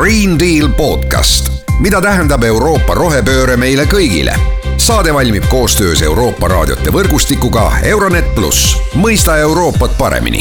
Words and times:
Green 0.00 0.38
Deal 0.38 0.68
podcast, 0.76 1.50
mida 1.78 1.98
tähendab 2.00 2.40
Euroopa 2.48 2.94
rohepööre 2.96 3.56
meile 3.60 3.84
kõigile. 3.84 4.32
saade 4.80 5.12
valmib 5.14 5.44
koostöös 5.52 6.00
Euroopa 6.02 6.48
raadiote 6.48 6.88
võrgustikuga 6.92 7.66
Euronet 7.84 8.30
pluss, 8.34 8.78
mõista 8.96 9.36
Euroopat 9.36 9.98
paremini. 9.98 10.40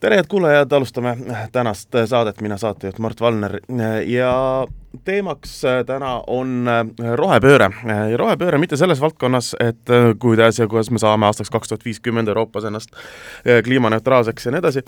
Tere, 0.00 0.16
head 0.16 0.30
kuulajad, 0.30 0.72
alustame 0.72 1.16
tänast 1.52 1.90
saadet, 2.06 2.40
mina 2.40 2.56
saatejuht 2.56 2.98
Mart 2.98 3.20
Valner. 3.20 3.58
Ja 4.06 4.66
teemaks 5.04 5.64
äh, 5.64 5.84
täna 5.86 6.22
on 6.26 6.68
äh, 6.68 6.82
rohepööre. 7.16 7.70
Ja 8.10 8.18
rohepööre 8.18 8.58
mitte 8.58 8.76
selles 8.76 9.00
valdkonnas, 9.00 9.54
et 9.60 9.90
äh, 9.90 10.12
kuidas 10.20 10.58
ja 10.58 10.68
kuidas 10.70 10.90
me 10.94 11.00
saame 11.02 11.26
aastaks 11.26 11.50
kaks 11.50 11.70
tuhat 11.72 11.84
viiskümmend 11.84 12.28
Euroopas 12.28 12.64
ennast 12.68 12.94
kliimaneutraalseks 13.64 14.46
ja 14.46 14.52
nii 14.52 14.60
edasi, 14.60 14.82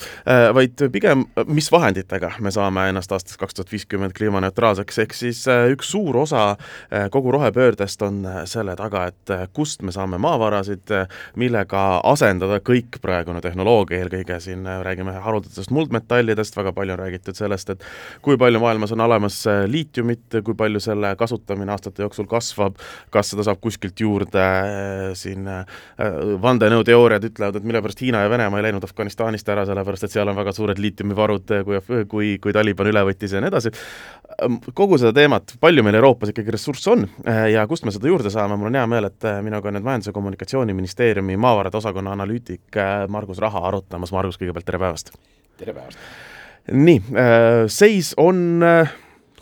vaid 0.55 0.81
pigem, 0.93 1.25
mis 1.49 1.69
vahenditega 1.73 2.31
me 2.45 2.51
saame 2.55 2.87
ennast 2.91 3.13
aastaks 3.13 3.39
kaks 3.41 3.57
tuhat 3.59 3.73
viiskümmend 3.73 4.15
kliimaneutraalseks, 4.17 4.99
ehk 5.05 5.15
siis 5.17 5.43
üks 5.73 5.91
suur 5.93 6.17
osa 6.23 6.45
kogu 7.13 7.33
rohepöördest 7.35 8.03
on 8.07 8.23
selle 8.49 8.77
taga, 8.79 9.07
et 9.11 9.35
kust 9.57 9.83
me 9.87 9.95
saame 9.95 10.19
maavarasid, 10.23 10.93
millega 11.37 11.85
asendada 12.05 12.61
kõik 12.65 13.01
praegune 13.03 13.43
tehnoloogia, 13.45 14.05
eelkõige 14.05 14.41
siin 14.45 14.67
räägime 14.87 15.17
haruldastest 15.25 15.73
muldmetallidest, 15.75 16.57
väga 16.57 16.73
palju 16.77 16.97
on 16.97 17.03
räägitud 17.05 17.39
sellest, 17.39 17.75
et 17.77 17.87
kui 18.23 18.39
palju 18.41 18.63
maailmas 18.63 18.95
on 18.97 19.05
olemas 19.07 19.43
liit, 19.71 19.96
liitiumit, 19.97 20.45
kui 20.45 20.55
palju 20.55 20.81
selle 20.81 21.15
kasutamine 21.17 21.73
aastate 21.73 22.03
jooksul 22.05 22.27
kasvab, 22.29 22.77
kas 23.11 23.31
seda 23.33 23.45
saab 23.47 23.61
kuskilt 23.61 24.01
juurde, 24.01 24.43
äh, 24.43 25.15
siin 25.17 25.47
äh, 25.49 25.65
vandenõuteooriad 26.43 27.25
ütlevad, 27.31 27.57
et 27.57 27.65
mille 27.65 27.83
pärast 27.83 28.03
Hiina 28.03 28.25
ja 28.25 28.31
Venemaa 28.31 28.61
ei 28.61 28.69
läinud 28.69 28.85
Afganistanist 28.85 29.49
ära, 29.49 29.67
sellepärast 29.67 30.07
et 30.07 30.15
seal 30.15 30.29
on 30.29 30.37
väga 30.37 30.53
suured 30.57 30.81
liitiumivarud, 30.83 31.55
äh, 31.57 31.65
kui, 31.65 31.81
kui, 32.11 32.33
kui 32.43 32.57
Taliban 32.57 32.91
üle 32.93 33.05
võttis 33.09 33.33
ja 33.33 33.43
nii 33.43 33.53
edasi. 33.53 33.73
Ähm, 34.43 34.61
kogu 34.75 34.99
seda 35.01 35.15
teemat, 35.17 35.57
palju 35.61 35.85
meil 35.87 35.99
Euroopas 36.01 36.33
ikkagi 36.33 36.55
ressursse 36.55 36.93
on 36.93 37.07
ja 37.53 37.65
kust 37.71 37.87
me 37.87 37.95
seda 37.95 38.11
juurde 38.11 38.33
saame, 38.33 38.59
mul 38.59 38.71
on 38.71 38.79
hea 38.79 38.85
meel, 38.91 39.09
et 39.09 39.29
minuga 39.45 39.71
on 39.71 39.79
nüüd 39.79 39.87
Majandus- 39.87 40.11
ja 40.11 40.17
Kommunikatsiooniministeeriumi 40.17 41.39
maavarade 41.41 41.79
osakonna 41.79 42.13
analüütik 42.17 42.77
Margus 43.09 43.41
Raha 43.43 43.65
arutamas, 43.71 44.13
Margus, 44.13 44.39
kõigepealt 44.41 44.69
tere 44.69 44.83
päevast! 44.83 45.13
tere 45.57 45.73
päevast! 45.77 46.01
nii, 46.67 46.99
seis 47.71 48.11
on 48.19 48.59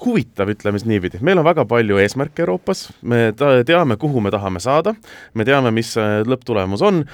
huvitav, 0.04 0.50
ütleme 0.52 0.80
siis 0.80 0.88
niipidi, 0.88 1.20
meil 1.24 1.40
on 1.40 1.46
väga 1.46 1.64
palju 1.68 1.98
eesmärke 2.02 2.44
Euroopas, 2.44 2.88
me 3.02 3.30
teame, 3.66 3.96
kuhu 4.00 4.22
me 4.24 4.32
tahame 4.34 4.62
saada, 4.62 4.94
me 5.34 5.46
teame, 5.48 5.72
mis 5.74 5.94
lõpptulemus 6.28 6.84
on, 6.84 7.04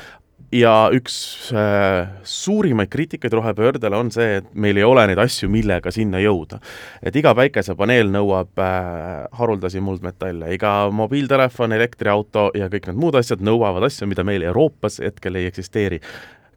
ja 0.52 0.72
üks 0.94 1.16
äh, 1.54 2.08
suurimaid 2.26 2.90
kriitikaid 2.90 3.32
rohepöördele 3.32 3.96
on 3.96 4.10
see, 4.14 4.40
et 4.40 4.48
meil 4.54 4.78
ei 4.78 4.86
ole 4.86 5.04
neid 5.10 5.20
asju, 5.22 5.48
millega 5.52 5.92
sinna 5.94 6.20
jõuda. 6.22 6.58
et 7.02 7.16
iga 7.16 7.34
päikesepaneel 7.38 8.10
nõuab 8.10 8.58
äh, 8.58 9.28
haruldasi 9.38 9.80
muldmetalle, 9.80 10.52
iga 10.54 10.90
mobiiltelefon, 10.92 11.72
elektriauto 11.78 12.50
ja 12.58 12.68
kõik 12.72 12.90
need 12.90 13.02
muud 13.02 13.18
asjad 13.20 13.44
nõuavad 13.46 13.86
asju, 13.86 14.08
mida 14.10 14.24
meil 14.26 14.42
Euroopas 14.42 14.98
hetkel 15.04 15.38
ei 15.38 15.46
eksisteeri. 15.50 16.00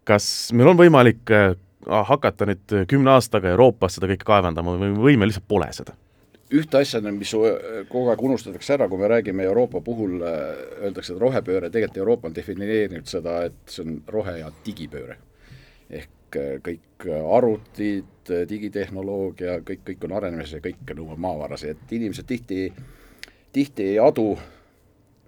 kas 0.04 0.52
meil 0.54 0.74
on 0.74 0.82
võimalik 0.82 1.30
äh, 1.32 1.54
hakata 1.86 2.48
nüüd 2.50 2.80
kümne 2.88 3.18
aastaga 3.18 3.54
Euroopas 3.54 4.00
seda 4.00 4.10
kõike 4.10 4.26
kaevandama 4.26 4.78
või, 4.80 4.96
või 4.98 5.18
meil 5.18 5.30
lihtsalt 5.30 5.48
pole 5.48 5.70
seda? 5.76 5.94
Ühte 6.54 6.80
asja, 6.80 7.02
mis 7.14 7.34
kogu 7.90 8.10
aeg 8.12 8.24
unustatakse 8.24 8.76
ära, 8.76 8.88
kui 8.90 9.02
me 9.02 9.10
räägime 9.12 9.46
Euroopa 9.48 9.82
puhul, 9.82 10.20
öeldakse, 10.22 11.16
et 11.16 11.22
rohepööre, 11.22 11.70
tegelikult 11.74 12.02
Euroopa 12.04 12.30
on 12.30 12.36
defineerinud 12.36 13.10
seda, 13.10 13.40
et 13.50 13.74
see 13.74 13.86
on 13.86 14.02
rohe- 14.08 14.40
ja 14.40 14.52
digipööre. 14.66 15.18
ehk 15.94 16.38
äh, 16.40 16.58
kõik 16.64 17.06
arvutid, 17.38 18.30
digitehnoloogia, 18.50 19.60
kõik, 19.68 19.84
kõik 19.86 20.06
on 20.08 20.16
arenemas 20.18 20.54
ja 20.54 20.62
kõik 20.64 20.94
nõuab 20.96 21.20
maavarasid, 21.22 21.76
et 21.76 21.92
inimesed 21.92 22.26
tihti, 22.26 22.74
tihti 23.54 23.84
ei 23.92 24.00
adu, 24.00 24.32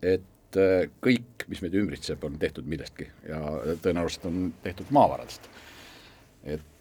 et 0.01 0.57
äh, 0.57 0.87
kõik, 1.05 1.45
mis 1.47 1.61
meid 1.61 1.75
ümbritseb, 1.77 2.23
on 2.23 2.39
tehtud 2.39 2.65
millestki 2.65 3.09
ja 3.27 3.41
tõenäoliselt 3.83 4.25
on 4.25 4.53
tehtud 4.63 4.89
maavaradest. 4.89 5.49
et 6.45 6.74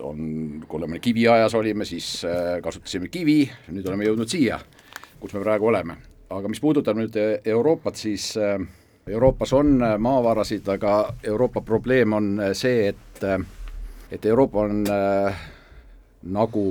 on, 0.00 0.64
kui 0.68 0.78
oleme 0.78 0.98
kiviajas 1.02 1.54
olime, 1.54 1.84
siis 1.88 2.24
äh, 2.24 2.58
kasutasime 2.62 3.08
kivi, 3.12 3.42
nüüd 3.72 3.86
oleme 3.88 4.08
jõudnud 4.08 4.30
siia, 4.30 4.58
kus 5.20 5.34
me 5.34 5.42
praegu 5.44 5.70
oleme. 5.70 5.96
aga 6.30 6.48
mis 6.48 6.60
puudutab 6.60 6.98
nüüd 6.98 7.16
äh, 7.16 7.38
Euroopat, 7.44 7.96
siis 7.96 8.36
äh, 8.36 8.58
Euroopas 9.08 9.52
on 9.56 9.78
maavarasid, 9.98 10.68
aga 10.68 11.14
Euroopa 11.24 11.60
probleem 11.60 12.12
on 12.12 12.42
see, 12.52 12.88
et, 12.88 13.24
et 14.12 14.26
Euroopa 14.26 14.66
on 14.66 14.84
äh, 14.92 15.46
nagu 16.28 16.66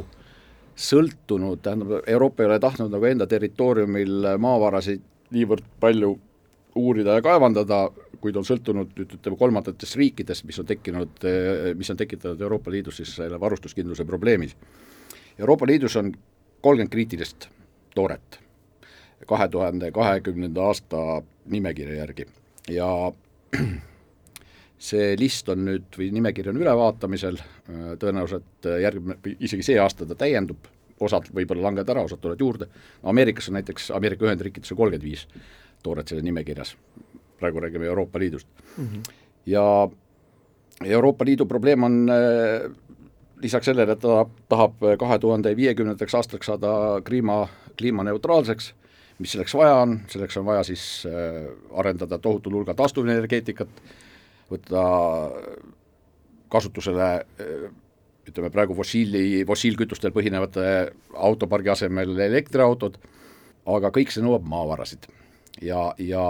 sõltunud, 0.78 1.64
tähendab, 1.66 2.04
Euroopa 2.08 2.44
ei 2.44 2.52
ole 2.52 2.60
tahtnud 2.62 2.94
nagu 2.94 3.06
enda 3.10 3.26
territooriumil 3.28 4.36
maavarasid 4.38 5.02
niivõrd 5.34 5.66
palju 5.82 6.14
uurida 6.78 7.18
ja 7.18 7.26
kaevandada, 7.26 7.88
kuid 8.22 8.38
on 8.40 8.46
sõltunud 8.48 8.96
nüüd 8.98 9.18
ütleme 9.20 9.38
kolmandatest 9.38 9.98
riikidest, 10.00 10.46
mis 10.48 10.58
on 10.62 10.70
tekkinud, 10.70 11.28
mis 11.78 11.94
on 11.94 12.00
tekitanud 12.00 12.42
Euroopa 12.42 12.74
Liidus 12.74 13.02
siis 13.02 13.14
selle 13.20 13.40
varustuskindluse 13.42 14.06
probleemid. 14.06 14.56
Euroopa 15.38 15.70
Liidus 15.70 15.96
on 16.02 16.12
kolmkümmend 16.62 16.94
kriitilist 16.94 17.50
tooret 17.96 18.40
kahe 19.26 19.48
tuhande 19.48 19.92
kahekümnenda 19.92 20.64
aasta 20.70 21.22
nimekirja 21.46 21.96
järgi 21.96 22.26
ja 22.70 22.88
see 24.90 25.16
list 25.20 25.50
on 25.50 25.66
nüüd 25.66 25.98
või 25.98 26.10
nimekiri 26.14 26.52
on 26.52 26.60
ülevaatamisel, 26.62 27.40
tõenäoliselt 28.00 28.68
järgmine, 28.84 29.18
isegi 29.40 29.66
see 29.66 29.80
aasta 29.82 30.06
ta 30.06 30.18
täiendub, 30.20 30.68
osad 31.02 31.32
võib-olla 31.34 31.68
langevad 31.70 31.94
ära, 31.94 32.04
osad 32.06 32.22
tulevad 32.22 32.42
juurde, 32.42 32.68
Ameerikas 33.04 33.50
on 33.50 33.58
näiteks, 33.58 33.90
Ameerika 33.98 34.28
Ühendriikides 34.28 34.74
on 34.74 34.82
kolmkümmend 34.84 35.08
viis 35.08 35.26
tooret 35.84 36.08
selles 36.08 36.26
nimekirjas, 36.26 36.76
praegu 37.40 37.60
räägime 37.60 37.86
Euroopa 37.86 38.20
Liidust 38.20 38.48
mm. 38.78 38.88
-hmm. 38.88 39.14
ja 39.46 39.90
Euroopa 40.86 41.26
Liidu 41.26 41.46
probleem 41.46 41.84
on 41.84 42.10
äh, 42.10 42.72
lisaks 43.42 43.66
sellele, 43.66 43.92
et 43.92 44.00
ta 44.02 44.26
tahab 44.50 44.84
kahe 45.00 45.20
tuhande 45.20 45.56
viiekümnendaks 45.58 46.16
aastaks 46.16 46.50
saada 46.52 47.02
kliima, 47.06 47.48
kliimaneutraalseks, 47.78 48.74
mis 49.20 49.34
selleks 49.34 49.56
vaja 49.58 49.80
on, 49.82 50.00
selleks 50.12 50.38
on 50.38 50.46
vaja 50.46 50.64
siis 50.68 50.84
äh, 51.10 51.50
arendada 51.74 52.18
tohutul 52.22 52.60
hulgal 52.60 52.78
taastuvenergeetikat, 52.78 53.82
võtta 54.52 54.86
kasutusele 56.54 57.10
äh, 57.18 57.68
ütleme 58.28 58.52
praegu 58.54 58.76
fossiili, 58.78 59.46
fossiilkütustel 59.48 60.14
põhinevate 60.14 60.92
autopargi 61.16 61.74
asemel 61.74 62.18
elektriautod, 62.28 63.00
aga 63.66 63.90
kõik 63.96 64.14
see 64.14 64.22
nõuab 64.24 64.46
maavarasid 64.46 65.08
ja, 65.62 65.94
ja 65.97 66.23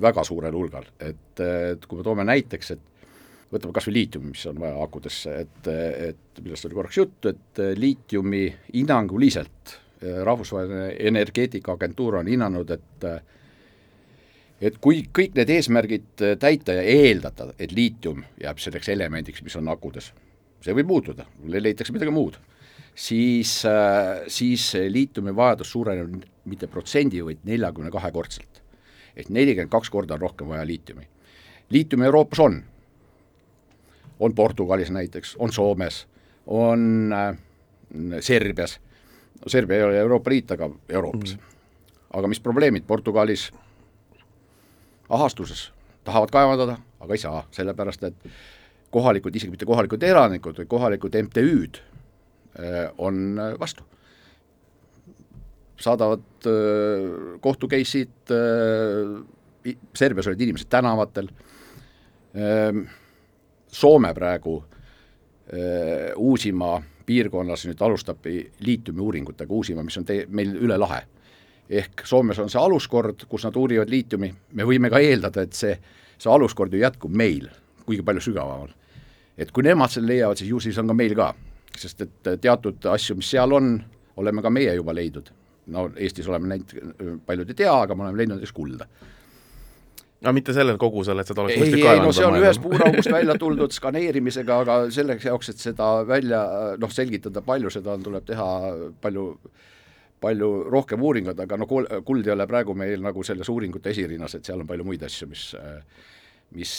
väga 0.00 0.24
suurel 0.24 0.54
hulgal, 0.56 0.86
et, 1.00 1.40
et 1.40 1.86
kui 1.86 2.00
me 2.00 2.06
toome 2.06 2.24
näiteks, 2.24 2.70
et 2.74 2.88
võtame 3.52 3.76
kas 3.76 3.86
või 3.88 3.98
liitiumi, 3.98 4.32
mis 4.32 4.46
on 4.48 4.60
vaja 4.62 4.80
akudesse, 4.80 5.34
et, 5.44 5.68
et 6.08 6.40
millest 6.40 6.68
oli 6.68 6.78
korraks 6.78 6.96
juttu, 6.96 7.32
et 7.32 7.62
liitiumi 7.76 8.46
hinnanguliselt 8.72 9.76
rahvusvaheline 10.24 10.96
energeetikaagentuur 11.10 12.18
on 12.22 12.32
hinnanud, 12.32 12.72
et 12.74 13.06
et 14.62 14.76
kui 14.78 15.02
kõik 15.10 15.34
need 15.34 15.50
eesmärgid 15.50 16.22
täita 16.38 16.76
ja 16.76 16.82
eeldada, 16.86 17.48
et 17.58 17.72
liitium 17.74 18.22
jääb 18.40 18.60
selleks 18.62 18.92
elemendiks, 18.94 19.42
mis 19.42 19.56
on 19.58 19.68
akudes, 19.72 20.12
see 20.62 20.74
võib 20.78 20.88
muutuda, 20.88 21.26
leitakse 21.42 21.94
midagi 21.94 22.14
muud, 22.14 22.38
siis, 22.94 23.56
siis 24.30 24.68
liitiumi 24.94 25.34
vajadus 25.36 25.74
suureneb 25.74 26.22
mitte 26.44 26.66
protsendi, 26.66 27.24
vaid 27.24 27.44
neljakümne 27.44 27.90
kahekordselt 27.90 28.62
ehk 29.16 29.28
nelikümmend 29.28 29.70
kaks 29.72 29.90
korda 29.90 30.14
on 30.14 30.20
rohkem 30.20 30.48
vaja 30.48 30.66
liitiumi. 30.66 31.08
liitiumi 31.70 32.04
Euroopas 32.04 32.40
on, 32.40 32.62
on 34.20 34.34
Portugalis 34.34 34.90
näiteks, 34.90 35.36
on 35.38 35.52
Soomes, 35.52 36.06
on 36.46 37.12
äh, 37.12 37.38
Serbias, 38.20 38.80
Serbia 39.46 39.76
ei 39.76 39.82
ole 39.82 39.98
Euroopa 39.98 40.30
Liit, 40.30 40.50
aga 40.50 40.70
Euroopas. 40.88 41.36
Mm.. 41.36 41.42
aga 42.12 42.28
mis 42.28 42.40
probleemid? 42.40 42.84
Portugalis, 42.86 43.52
ahastuses, 45.08 45.72
tahavad 46.04 46.30
kaevandada, 46.32 46.78
aga 47.00 47.14
ei 47.14 47.18
saa, 47.18 47.46
sellepärast 47.50 48.04
et 48.04 48.28
kohalikud, 48.90 49.36
isegi 49.36 49.50
mitte 49.50 49.66
kohalikud 49.66 50.02
elanikud, 50.02 50.58
vaid 50.58 50.68
kohalikud 50.68 51.16
MTÜ-d 51.22 51.78
äh, 51.78 52.92
on 52.98 53.38
äh, 53.38 53.58
vastu 53.60 53.84
saadavad 55.80 56.48
kohtu 57.40 57.68
case'id 57.68 58.32
Serbias 59.94 60.26
olid 60.26 60.40
inimesed 60.40 60.68
tänavatel 60.70 61.28
Soome 63.72 64.14
praegu 64.14 64.56
Uusimaa 66.16 66.82
piirkonnas 67.06 67.66
nüüd 67.66 67.80
alustab 67.82 68.26
liitiumi 68.60 69.00
uuringutega, 69.00 69.54
Uusimaa, 69.54 69.84
mis 69.84 69.98
on 69.98 70.06
tee-, 70.08 70.26
meil 70.28 70.54
üle 70.56 70.78
lahe. 70.78 71.02
ehk 71.70 72.02
Soomes 72.04 72.38
on 72.38 72.50
see 72.52 72.60
aluskord, 72.60 73.24
kus 73.28 73.46
nad 73.46 73.56
uurivad 73.56 73.90
liitiumi, 73.90 74.28
me 74.52 74.64
võime 74.68 74.90
ka 74.92 75.00
eeldada, 75.00 75.44
et 75.46 75.56
see, 75.56 75.76
see 76.18 76.30
aluskord 76.30 76.74
ju 76.74 76.82
jätkub 76.82 77.14
meil, 77.16 77.48
kuigi 77.86 78.02
palju 78.02 78.20
sügavamal. 78.20 78.72
et 79.38 79.50
kui 79.50 79.64
nemad 79.64 79.90
selle 79.90 80.12
leiavad, 80.12 80.38
siis 80.38 80.50
ju 80.50 80.60
siis 80.60 80.78
on 80.78 80.90
ka 80.92 80.94
meil 80.94 81.14
ka, 81.16 81.32
sest 81.76 82.00
et 82.04 82.32
teatud 82.40 82.84
asju, 82.92 83.16
mis 83.16 83.30
seal 83.30 83.52
on, 83.52 83.78
oleme 84.16 84.42
ka 84.42 84.50
meie 84.50 84.74
juba 84.74 84.94
leidnud. 84.94 85.32
No 85.66 85.88
Eestis 85.96 86.28
oleme 86.28 86.54
näinud, 86.54 87.18
paljud 87.26 87.50
ei 87.50 87.58
tea, 87.58 87.72
aga 87.72 87.94
me 87.94 88.06
oleme 88.06 88.22
leidnud 88.22 88.40
näiteks 88.40 88.54
kulda. 88.56 88.86
Aga 90.22 90.32
mitte 90.36 90.54
sellel 90.54 90.78
kogusel, 90.78 91.18
et 91.18 91.26
seda 91.26 91.42
oleks 91.42 91.58
ei, 91.58 91.82
ei, 91.82 91.98
no 91.98 92.12
see 92.14 92.26
on 92.26 92.38
ühest 92.38 92.62
puuraugust 92.62 93.10
välja 93.10 93.34
tuldud 93.42 93.74
skaneerimisega, 93.74 94.60
aga 94.62 94.76
selleks 94.94 95.26
jaoks, 95.26 95.50
et 95.50 95.62
seda 95.62 95.90
välja 96.06 96.42
noh, 96.78 96.94
selgitada, 96.94 97.42
palju 97.46 97.72
seda 97.74 97.96
on, 97.96 98.06
tuleb 98.06 98.26
teha 98.30 98.48
palju 99.02 99.26
palju 100.22 100.48
rohkem 100.70 101.02
uuringuid, 101.02 101.40
aga 101.42 101.56
no 101.58 101.66
kuld 101.66 102.28
ei 102.28 102.30
ole 102.30 102.46
praegu 102.46 102.76
meil 102.78 103.00
nagu 103.02 103.24
selles 103.26 103.48
uuringute 103.50 103.90
esirinnas, 103.90 104.36
et 104.38 104.46
seal 104.46 104.62
on 104.62 104.68
palju 104.68 104.86
muid 104.86 105.02
asju, 105.02 105.26
mis 105.32 105.48
mis, 106.52 106.72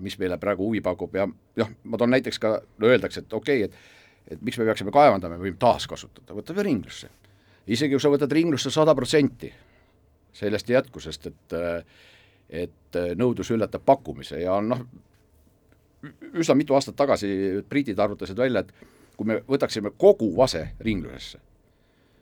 mis 0.00 0.16
meile 0.20 0.38
praegu 0.40 0.70
huvi 0.70 0.80
pakub. 0.80 1.16
Ja 1.18 1.26
noh, 1.26 1.72
ma 1.84 1.98
toon 2.00 2.14
näiteks 2.14 2.38
ka, 2.40 2.54
no 2.80 2.88
öeldakse, 2.88 3.26
et 3.26 3.36
okei 3.36 3.66
okay,, 3.66 3.68
et 3.68 4.00
et 4.30 4.42
miks 4.44 4.58
me 4.58 4.66
peaksime 4.68 4.92
kaevandama, 4.94 5.36
me 5.36 5.48
võime 5.48 5.58
taaskasutada, 5.60 6.34
võtame 6.36 6.64
ringlusse. 6.66 7.10
Isegi 7.66 7.94
kui 7.94 8.02
sa 8.02 8.10
võtad 8.12 8.32
ringlusse 8.32 8.70
sada 8.70 8.94
protsenti, 8.94 9.52
sellest 10.32 10.70
ei 10.70 10.78
jätku, 10.78 11.00
sest 11.00 11.30
et 11.30 11.56
et 12.52 12.96
nõudlus 13.16 13.48
ületab 13.54 13.80
pakkumise 13.88 14.42
ja 14.42 14.58
noh, 14.60 14.82
üsna 16.36 16.56
mitu 16.58 16.74
aastat 16.76 16.98
tagasi 16.98 17.62
britid 17.68 18.00
arvutasid 18.02 18.36
välja, 18.36 18.60
et 18.60 18.72
kui 19.16 19.28
me 19.28 19.38
võtaksime 19.48 19.94
kogu 19.96 20.28
vase 20.36 20.66
ringlusesse, 20.84 21.40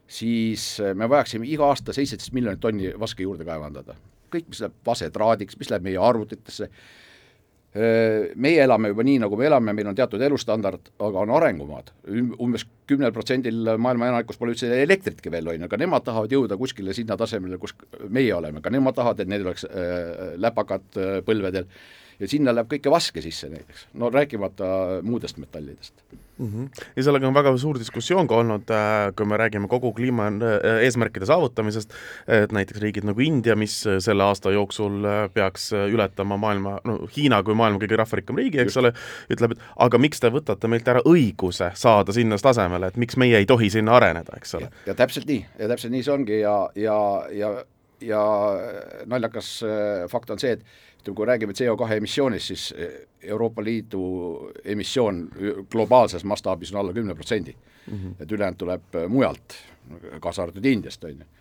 siis 0.06 0.66
me 0.94 1.08
vajaksime 1.10 1.48
iga 1.50 1.66
aasta 1.70 1.94
seitseteist 1.96 2.34
miljonit 2.36 2.62
tonni 2.62 2.92
vaske 2.98 3.26
juurde 3.26 3.46
kaevandada. 3.48 3.96
kõik, 4.30 4.46
mis 4.46 4.60
läheb 4.62 4.74
vasetraadiks, 4.86 5.56
mis 5.58 5.70
läheb 5.72 5.82
meie 5.82 5.98
arvutitesse, 5.98 6.68
meie 7.70 8.64
elame 8.64 8.88
juba 8.90 9.04
nii, 9.06 9.20
nagu 9.22 9.36
me 9.38 9.46
elame, 9.46 9.72
meil 9.76 9.92
on 9.92 9.94
teatud 9.94 10.22
elustandard, 10.26 10.88
aga 11.06 11.20
on 11.22 11.30
arengumaad. 11.36 11.92
Um, 12.10 12.32
umbes 12.42 12.64
kümnel 12.90 13.12
protsendil 13.14 13.76
maailma 13.78 14.08
elanikust 14.10 14.40
pole 14.40 14.56
üldse 14.56 14.72
elektritki 14.82 15.30
veel, 15.30 15.52
on 15.52 15.60
ju, 15.60 15.68
aga 15.68 15.78
nemad 15.78 16.06
tahavad 16.08 16.34
jõuda 16.34 16.58
kuskile 16.58 16.94
sinna 16.96 17.14
tasemele, 17.20 17.60
kus 17.62 17.76
meie 18.08 18.34
oleme, 18.34 18.62
ka 18.64 18.74
nemad 18.74 18.98
tahavad, 18.98 19.22
et 19.22 19.30
neil 19.30 19.46
oleks 19.46 19.68
äh, 19.70 20.34
läpakad 20.42 20.98
äh, 20.98 21.16
põlvedel 21.26 21.70
ja 22.20 22.28
sinna 22.28 22.54
läheb 22.54 22.70
kõike 22.70 22.92
vaske 22.92 23.22
sisse 23.24 23.48
näiteks, 23.52 23.88
no 24.00 24.10
rääkimata 24.12 24.66
muudest 25.06 25.40
metallidest 25.40 26.04
mm. 26.40 26.46
-hmm. 26.46 26.84
ja 26.96 27.02
sellega 27.02 27.28
on 27.28 27.34
väga 27.34 27.56
suur 27.58 27.78
diskussioon 27.78 28.28
ka 28.28 28.36
olnud, 28.36 28.70
äh, 28.70 29.12
kui 29.16 29.26
me 29.26 29.36
räägime 29.36 29.68
kogu 29.68 29.92
kliimaeesmärkide 29.92 31.24
äh, 31.24 31.26
saavutamisest, 31.26 31.94
et 32.28 32.52
näiteks 32.52 32.80
riigid 32.80 33.04
nagu 33.04 33.20
India, 33.20 33.56
mis 33.56 33.84
selle 33.98 34.24
aasta 34.24 34.50
jooksul 34.50 35.04
äh, 35.04 35.30
peaks 35.34 35.72
ületama 35.72 36.36
maailma, 36.36 36.78
no 36.84 36.98
Hiina 37.16 37.42
kui 37.42 37.54
maailma 37.54 37.78
kõige 37.78 37.96
rahvarikkam 37.96 38.36
riigi, 38.36 38.60
eks 38.60 38.76
Just. 38.76 38.76
ole, 38.76 38.92
ütleb, 39.30 39.56
et 39.56 39.66
aga 39.76 39.98
miks 39.98 40.20
te 40.20 40.32
võtate 40.32 40.68
meilt 40.68 40.88
ära 40.88 41.04
õiguse 41.04 41.72
saada 41.74 42.12
sinna 42.12 42.38
tasemele, 42.38 42.86
et 42.86 42.96
miks 42.96 43.16
meie 43.16 43.38
ei 43.38 43.46
tohi 43.46 43.70
sinna 43.70 43.96
areneda, 43.96 44.36
eks 44.36 44.54
ole. 44.54 44.70
ja 44.86 44.94
täpselt 44.94 45.28
nii, 45.28 45.44
ja 45.58 45.68
täpselt 45.68 45.92
nii 45.92 46.02
see 46.02 46.14
ongi 46.14 46.40
ja, 46.40 46.56
ja, 46.74 46.96
ja 47.32 47.52
ja 48.00 48.20
naljakas 49.06 49.48
fakt 50.08 50.30
on 50.30 50.38
see, 50.40 50.54
et 50.56 50.62
ütleme, 51.00 51.16
kui 51.16 51.26
räägime 51.26 51.56
CO2 51.56 51.96
emissioonist, 51.96 52.46
siis 52.46 52.74
eh, 52.76 52.94
Euroopa 53.22 53.64
Liidu 53.64 54.02
emissioon 54.64 55.28
globaalses 55.72 56.24
mastaabis 56.24 56.74
on 56.74 56.80
alla 56.80 56.92
kümne 56.92 57.14
protsendi. 57.14 57.56
Mhm. 57.90 58.12
et 58.20 58.32
ülejäänud 58.32 58.58
tuleb 58.58 58.94
eh, 58.94 59.08
mujalt, 59.08 59.54
kaasa 60.20 60.42
arvatud 60.42 60.64
Indiast, 60.64 61.04
on 61.04 61.10
ju 61.10 61.39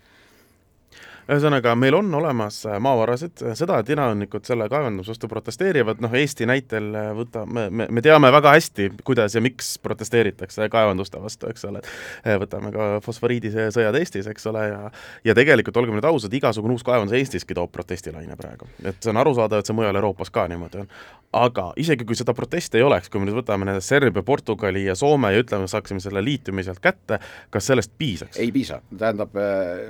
ühesõnaga, 1.28 1.74
meil 1.78 1.94
on 1.98 2.14
olemas 2.14 2.62
äh, 2.66 2.78
maavarasid, 2.82 3.42
seda, 3.58 3.80
et 3.80 3.90
inaanikud 3.92 4.46
selle 4.46 4.68
kaevandamise 4.70 5.12
vastu 5.12 5.28
protesteerivad, 5.30 6.00
noh 6.02 6.14
Eesti 6.16 6.48
näitel 6.48 6.90
äh, 6.96 7.10
võta, 7.16 7.44
me, 7.46 7.68
me, 7.70 7.86
me 7.90 8.02
teame 8.04 8.30
väga 8.32 8.54
hästi, 8.56 8.90
kuidas 9.06 9.36
ja 9.36 9.42
miks 9.44 9.74
protesteeritakse 9.82 10.68
kaevanduste 10.72 11.20
vastu, 11.22 11.50
eks 11.52 11.66
ole, 11.68 11.82
äh, 12.24 12.38
võtame 12.40 12.72
ka 12.74 12.90
fosforiidisõjad 13.04 13.98
Eestis, 14.00 14.28
eks 14.30 14.46
ole, 14.50 14.66
ja 14.70 14.80
ja 15.24 15.36
tegelikult 15.36 15.76
olgem 15.80 15.96
nüüd 15.98 16.08
ausad, 16.08 16.34
igasugune 16.34 16.74
uus 16.76 16.84
kaevandus 16.86 17.16
Eestiski 17.18 17.56
toob 17.56 17.72
protestilaine 17.72 18.36
praegu. 18.38 18.68
et 18.84 18.98
see 19.00 19.12
on 19.12 19.20
arusaadav, 19.20 19.60
et 19.62 19.70
see 19.70 19.76
mujal 19.76 19.96
Euroopas 20.00 20.30
ka 20.32 20.46
niimoodi 20.50 20.84
on. 20.84 20.90
aga 21.36 21.70
isegi, 21.78 22.04
kui 22.04 22.18
seda 22.18 22.34
protesti 22.34 22.80
ei 22.80 22.82
oleks, 22.82 23.10
kui 23.10 23.20
me 23.20 23.28
nüüd 23.28 23.38
võtame 23.38 23.68
need 23.68 23.84
Serbia, 23.86 24.22
Portugali 24.26 24.84
ja 24.88 24.96
Soome 24.98 25.30
ja 25.34 25.44
ütleme, 25.44 25.68
saaksime 25.70 26.02
selle 26.02 26.24
liitiumi 26.24 26.64
sealt 26.66 26.80
kätte, 26.82 27.20
kas 27.50 27.70
sellest 27.70 27.92
piisaks? 27.98 28.38
ei 28.40 28.50
piisa, 28.52 28.80
tähendab, 28.90 29.36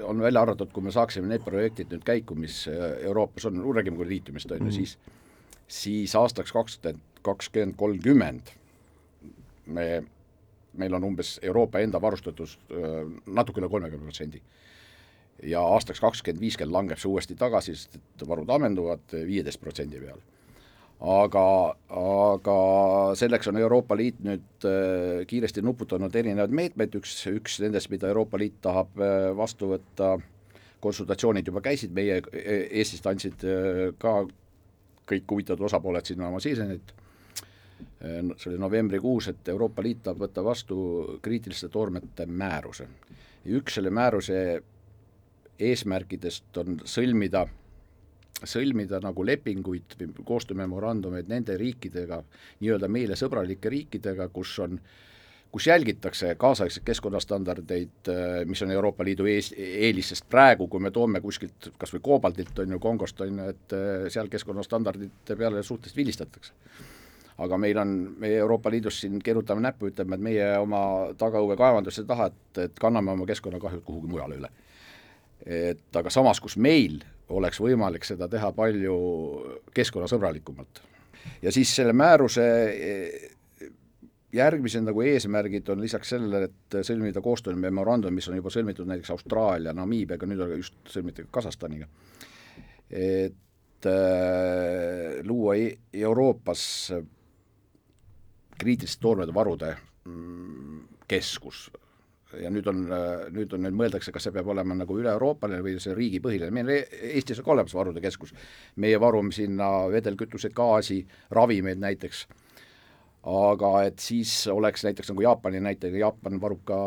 on 0.04 0.20
välja 0.20 0.42
arvatud, 0.42 0.72
kui 0.74 0.84
me 0.84 0.92
saaksime 0.92 1.29
need 1.30 1.44
projektid 1.46 1.92
nüüd 1.94 2.04
käiku, 2.06 2.36
mis 2.38 2.62
äh, 2.70 3.00
Euroopas 3.08 3.46
on, 3.50 3.62
räägime 3.76 4.00
küll 4.00 4.14
liitumist, 4.16 4.50
on 4.52 4.64
ju, 4.64 4.70
mhm. 4.70 4.76
siis 4.76 4.98
siis 5.70 6.14
aastaks 6.18 6.52
kakskümmend, 6.52 7.02
kakskümmend 7.22 7.76
kolmkümmend 7.78 8.50
me, 9.66 10.02
meil 10.72 10.96
on 10.98 11.06
umbes 11.12 11.38
Euroopa 11.42 11.82
enda 11.84 12.00
varustatus 12.02 12.56
äh, 12.72 13.04
natuke 13.26 13.62
üle 13.62 13.70
kolmekümne 13.70 14.10
protsendi. 14.10 14.42
ja 15.42 15.62
aastaks 15.62 16.00
kakskümmend 16.00 16.40
viiskümmend 16.40 16.74
langeb 16.74 16.98
see 16.98 17.08
uuesti 17.08 17.38
tagasi, 17.38 17.76
sest 17.76 17.96
et 17.96 18.26
varud 18.28 18.50
ammenduvad 18.50 19.14
viieteist 19.14 19.60
protsendi 19.60 20.02
peale 20.02 20.20
aga, 21.00 21.44
aga 22.00 22.56
selleks 23.16 23.48
on 23.48 23.56
Euroopa 23.56 23.96
Liit 23.96 24.18
nüüd 24.26 24.66
äh, 24.68 25.22
kiiresti 25.30 25.62
nuputanud 25.62 26.16
erinevaid 26.16 26.52
meetmeid, 26.52 26.98
üks, 26.98 27.14
üks 27.30 27.60
nendest, 27.62 27.88
mida 27.94 28.10
Euroopa 28.10 28.42
Liit 28.42 28.58
tahab 28.66 28.98
vastu 29.38 29.70
võtta 29.70 30.16
äh, 30.18 30.28
konsultatsioonid 30.80 31.46
juba 31.46 31.62
käisid, 31.64 31.92
meie 31.94 32.20
e-, 32.32 32.56
Eestist 32.80 33.06
andsid 33.06 33.44
äh, 33.44 33.82
ka 33.98 34.22
kõik 35.10 35.30
huvitatud 35.30 35.66
osapooled 35.66 36.06
sinna 36.06 36.28
oma 36.30 36.40
sisendit, 36.42 36.92
äh, 36.94 38.20
see 38.36 38.52
oli 38.52 38.60
novembrikuus, 38.62 39.30
et 39.32 39.52
Euroopa 39.52 39.84
Liit 39.84 40.04
tahab 40.06 40.24
võtta 40.26 40.44
vastu 40.44 40.80
kriitiliste 41.22 41.68
toormete 41.68 42.26
määruse. 42.26 42.88
ja 43.44 43.56
üks 43.56 43.74
selle 43.78 43.90
määruse 43.90 44.62
eesmärkidest 45.60 46.56
on 46.60 46.80
sõlmida, 46.84 47.46
sõlmida 48.44 49.00
nagu 49.00 49.24
lepinguid, 49.26 49.96
koostöömemorandumeid 50.24 51.28
nende 51.28 51.56
riikidega, 51.56 52.22
nii-öelda 52.60 52.88
meile 52.88 53.16
sõbralike 53.16 53.68
riikidega, 53.72 54.28
kus 54.32 54.58
on 54.64 54.78
äh, 54.78 54.92
kus 55.52 55.66
jälgitakse 55.66 56.34
kaasaegseid 56.34 56.84
keskkonnastandardeid, 56.84 58.08
äh, 58.08 58.44
mis 58.44 58.62
on 58.62 58.70
Euroopa 58.70 59.04
Liidu 59.04 59.26
ees, 59.26 59.54
eelis, 59.58 60.12
sest 60.12 60.28
praegu, 60.30 60.68
kui 60.68 60.80
me 60.80 60.90
toome 60.94 61.20
kuskilt 61.20 61.72
kas 61.78 61.94
või 61.94 62.02
koobaltilt, 62.06 62.58
on 62.58 62.76
ju, 62.76 62.78
Kongost, 62.78 63.20
on 63.20 63.38
ju, 63.38 63.50
et 63.50 63.74
äh, 63.76 64.06
seal 64.12 64.30
keskkonnastandardite 64.30 65.36
peale 65.36 65.62
suhteliselt 65.62 65.96
vilistatakse. 65.96 66.52
aga 67.40 67.56
meil 67.56 67.78
on, 67.78 67.92
meie 68.20 68.36
Euroopa 68.36 68.70
Liidus 68.70 68.98
siin 69.00 69.18
keerutame 69.24 69.62
näppu, 69.64 69.88
ütleme, 69.88 70.14
et 70.14 70.20
meie 70.20 70.48
oma 70.58 70.80
tagaõue 71.18 71.56
kaevanduste 71.56 72.04
taha, 72.04 72.26
et, 72.26 72.58
et 72.66 72.80
kanname 72.80 73.10
oma 73.10 73.26
keskkonnakahjud 73.26 73.82
kuhugi 73.84 74.10
mujale 74.12 74.36
üle. 74.36 74.50
et 75.46 75.96
aga 75.96 76.10
samas, 76.10 76.40
kus 76.40 76.56
meil 76.56 77.00
oleks 77.28 77.60
võimalik 77.60 78.04
seda 78.04 78.28
teha 78.28 78.52
palju 78.52 78.96
keskkonnasõbralikumalt. 79.74 80.82
ja 81.42 81.52
siis 81.52 81.74
selle 81.76 81.92
määruse 81.92 82.44
järgmised 84.32 84.84
nagu 84.86 85.02
eesmärgid 85.02 85.68
on 85.72 85.82
lisaks 85.82 86.14
sellele, 86.14 86.48
et 86.48 86.80
sõlmida 86.86 87.22
koostöömemorandum, 87.24 88.14
mis 88.14 88.28
on 88.30 88.38
juba 88.38 88.52
sõlmitud 88.52 88.88
näiteks 88.88 89.10
Austraalia, 89.14 89.74
Namiibiaga, 89.76 90.28
nüüd 90.30 90.42
just 90.56 90.76
sõlmiti 90.90 91.26
Kasahstaniga, 91.30 91.88
et 92.90 93.90
äh, 93.90 95.20
luua 95.26 95.56
e 95.58 95.70
Euroopas 96.04 96.64
kriitiliste 98.60 99.00
toormete 99.02 99.34
varude 99.34 99.74
mm, 100.04 100.82
keskus. 101.08 101.70
Ja 102.38 102.46
nüüd 102.52 102.68
on, 102.70 102.84
nüüd 103.34 103.50
on, 103.56 103.64
nüüd 103.64 103.74
mõeldakse, 103.74 104.12
kas 104.14 104.28
see 104.28 104.34
peab 104.36 104.52
olema 104.52 104.76
nagu 104.78 104.94
üle-euroopaline 105.00 105.64
või 105.66 105.80
see 105.82 105.96
riigipõhiline, 105.98 106.52
meil 106.54 106.68
Eestis 106.76 107.40
on 107.40 107.48
ka 107.48 107.50
olemas 107.56 107.74
varude 107.74 108.02
keskus. 108.04 108.30
meie 108.76 109.00
varume 109.02 109.34
sinna 109.34 109.88
vedelkütuseid, 109.90 110.54
gaasi, 110.54 111.00
ravimeid 111.34 111.82
näiteks 111.82 112.28
aga 113.28 113.70
et 113.84 114.00
siis 114.00 114.32
oleks 114.48 114.84
näiteks 114.86 115.10
nagu 115.12 115.24
Jaapani 115.24 115.60
näitega, 115.60 115.98
Jaapan 116.06 116.40
varub 116.40 116.62
ka 116.64 116.78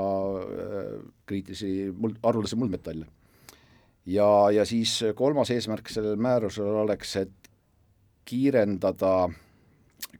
äh, 0.41 0.87
kriitilisi 1.29 1.91
muld, 1.93 2.17
haruldasi 2.23 2.55
muldmetalle. 2.55 3.05
ja, 4.05 4.51
ja 4.51 4.65
siis 4.65 5.03
kolmas 5.15 5.51
eesmärk 5.51 5.89
sellel 5.89 6.15
määrusel 6.15 6.65
oleks, 6.65 7.15
et 7.15 7.49
kiirendada 8.25 9.29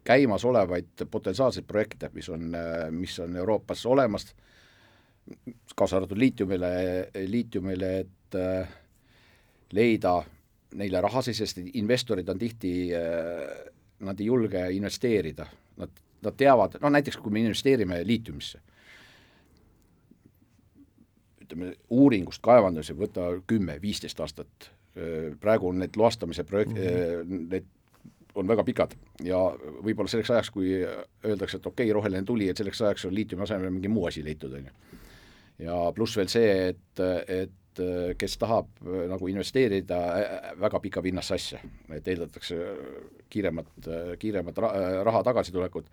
käimasolevaid 0.04 1.06
potentsiaalseid 1.12 1.66
projekte, 1.66 2.10
mis 2.14 2.30
on, 2.30 2.54
äh, 2.56 2.92
mis 2.92 3.20
on 3.20 3.36
Euroopas 3.36 3.86
olemas, 3.86 4.36
kaasa 5.76 5.98
arvatud 5.98 6.18
liitiumile, 6.18 7.10
liitiumile, 7.26 7.92
et 8.00 8.38
äh, 8.38 8.70
leida 9.74 10.20
neile 10.78 11.02
rahasid, 11.02 11.38
sest 11.38 11.60
investorid 11.74 12.30
on 12.30 12.40
tihti, 12.42 12.90
nad 14.02 14.20
ei 14.20 14.26
julge 14.26 14.64
investeerida 14.74 15.46
nad, 15.78 16.04
nad 16.22 16.38
teavad, 16.38 16.78
no 16.82 16.92
näiteks 16.94 17.18
kui 17.18 17.34
me 17.34 17.44
investeerime 17.44 18.02
liitiumisse, 18.08 18.62
ütleme, 21.44 21.74
uuringust 21.90 22.42
kaevandamisel 22.46 22.98
võtta 22.98 23.30
kümme, 23.48 23.78
viisteist 23.82 24.20
aastat, 24.24 24.72
praegu 25.42 25.72
on 25.72 25.80
need 25.82 25.96
loastamise 25.98 26.44
projekt 26.46 26.76
mm, 26.76 26.84
-hmm. 26.84 27.48
need 27.50 27.72
on 28.36 28.48
väga 28.48 28.64
pikad 28.64 28.94
ja 29.26 29.40
võib-olla 29.86 30.10
selleks 30.10 30.32
ajaks, 30.34 30.52
kui 30.54 30.74
öeldakse, 31.26 31.58
et 31.58 31.66
okei 31.66 31.86
okay,, 31.86 31.94
roheline 31.94 32.26
tuli, 32.26 32.50
et 32.50 32.58
selleks 32.58 32.82
ajaks 32.82 33.06
on 33.06 33.16
liitiumi 33.16 33.44
asemel 33.46 33.74
mingi 33.74 33.92
muu 33.94 34.06
asi 34.10 34.24
leitud, 34.26 34.54
on 34.54 34.70
ju. 34.70 35.00
ja 35.68 35.80
pluss 35.96 36.18
veel 36.18 36.32
see, 36.34 36.54
et, 36.70 37.04
et 37.28 37.52
kes 38.18 38.38
tahab 38.42 38.68
nagu 39.10 39.30
investeerida 39.32 40.00
väga 40.62 40.80
pika 40.84 41.02
pinnasse 41.02 41.38
asja, 41.38 41.62
et 41.96 42.08
eeldatakse 42.08 42.58
kiiremat, 43.30 43.72
kiiremat 44.20 44.60
raha 45.04 45.24
tagasitulekut, 45.24 45.88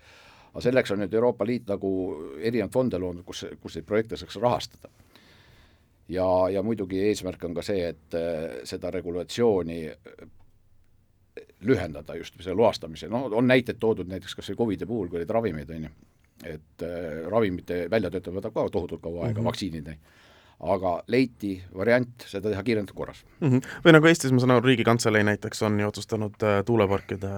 aga 0.50 0.64
selleks 0.64 0.92
on 0.94 1.04
nüüd 1.04 1.14
Euroopa 1.14 1.46
Liit 1.46 1.70
nagu 1.70 1.92
erinevaid 2.40 2.74
fonde 2.74 2.98
loonud, 2.98 3.24
kus, 3.24 3.46
kus 3.62 3.78
neid 3.78 3.88
projekte 3.88 4.18
saaks 4.20 4.36
rahastada. 4.42 4.92
Ja, 6.10 6.26
ja 6.50 6.62
muidugi 6.66 6.98
eesmärk 7.06 7.44
on 7.46 7.54
ka 7.54 7.62
see, 7.62 7.86
et 7.92 8.16
seda 8.66 8.90
regulatsiooni 8.90 9.80
lühendada 11.60 12.16
just 12.16 12.38
selle 12.40 12.56
loastamise, 12.58 13.08
noh, 13.08 13.28
on 13.36 13.48
näiteid 13.48 13.78
toodud 13.80 14.08
näiteks 14.08 14.34
kas 14.38 14.50
või 14.52 14.58
Covidi 14.62 14.88
puhul, 14.88 15.10
kui 15.10 15.20
olid 15.20 15.34
ravimid, 15.36 15.70
on 15.76 15.86
ju, 15.86 15.92
et 16.54 16.84
äh, 16.86 17.20
ravimite 17.28 17.82
väljatöötamine 17.92 18.40
võtab 18.40 18.56
ka 18.56 18.66
tohutult 18.72 19.02
kaua 19.04 19.26
aega 19.26 19.34
mm, 19.34 19.40
-hmm. 19.40 19.48
vaktsiinid, 19.50 19.90
aga 20.60 20.92
leiti 21.08 21.54
variant 21.76 22.26
seda 22.28 22.50
teha 22.50 22.62
kiirendatud 22.64 22.96
korras 22.96 23.22
mm. 23.40 23.48
-hmm. 23.48 23.68
Või 23.84 23.94
nagu 23.96 24.06
Eestis, 24.06 24.32
ma 24.32 24.40
saan 24.42 24.52
aru, 24.54 24.66
Riigikantselei 24.66 25.24
näiteks 25.24 25.62
on 25.62 25.80
ju 25.80 25.88
otsustanud 25.88 26.42
äh, 26.42 26.60
tuuleparkide 26.66 27.30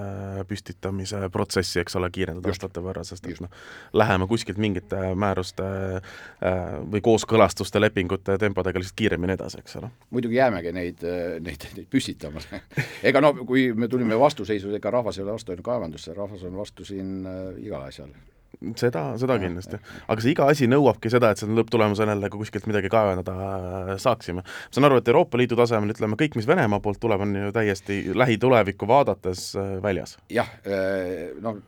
püstitamise 0.48 1.28
protsessi, 1.32 1.80
eks 1.80 1.96
ole, 1.96 2.10
kiirendada 2.10 2.50
aastate 2.50 2.82
võrra, 2.82 3.04
sest 3.04 3.26
et 3.26 3.40
noh, 3.40 3.50
läheme 3.92 4.26
kuskilt 4.26 4.58
mingite 4.58 5.14
määruste 5.14 5.62
äh, 5.62 6.58
või 6.92 7.00
kooskõlastuste 7.00 7.80
lepingute 7.80 8.38
tempodega 8.38 8.78
lihtsalt 8.78 8.98
kiiremini 8.98 9.38
edasi, 9.38 9.62
eks 9.62 9.76
ole. 9.76 9.90
muidugi 10.10 10.40
jäämegi 10.40 10.72
neid, 10.72 11.06
neid, 11.40 11.70
neid 11.76 11.86
püstitama 11.90 12.42
ega 13.08 13.20
noh, 13.20 13.46
kui 13.46 13.70
me 13.72 13.88
tulime 13.88 14.18
vastuseisu, 14.18 14.74
ega 14.74 14.90
rahvas 14.90 15.18
ei 15.18 15.24
ole 15.24 15.38
vastu 15.38 15.54
ainult 15.54 15.66
kaevandusse, 15.66 16.14
rahvas 16.14 16.42
on 16.42 16.56
vastu 16.56 16.84
siin 16.84 17.26
äh, 17.26 17.42
igale 17.62 17.92
asjale 17.94 18.32
seda, 18.78 19.02
seda 19.20 19.36
kindlasti. 19.40 19.78
aga 20.06 20.24
see 20.24 20.32
iga 20.34 20.46
asi 20.52 20.68
nõuabki 20.70 21.10
seda, 21.12 21.32
et 21.32 21.42
selle 21.42 21.56
lõpptulemusena 21.60 22.14
jälle 22.14 22.30
kuskilt 22.32 22.68
midagi 22.70 22.90
kaevandada 22.92 23.34
äh, 23.34 23.92
saaksime. 24.02 24.44
ma 24.44 24.76
saan 24.76 24.88
aru, 24.88 25.00
et 25.00 25.10
Euroopa 25.12 25.40
Liidu 25.40 25.58
tasemel 25.58 25.94
ütleme, 25.94 26.18
kõik, 26.20 26.36
mis 26.38 26.48
Venemaa 26.48 26.82
poolt 26.84 27.00
tuleb, 27.02 27.24
on 27.26 27.34
ju 27.38 27.52
täiesti 27.54 28.00
lähitulevikku 28.16 28.88
vaadates 28.88 29.50
äh, 29.56 29.74
väljas. 29.84 30.16
jah, 30.32 30.50
äh, 30.66 31.32
noh, 31.42 31.60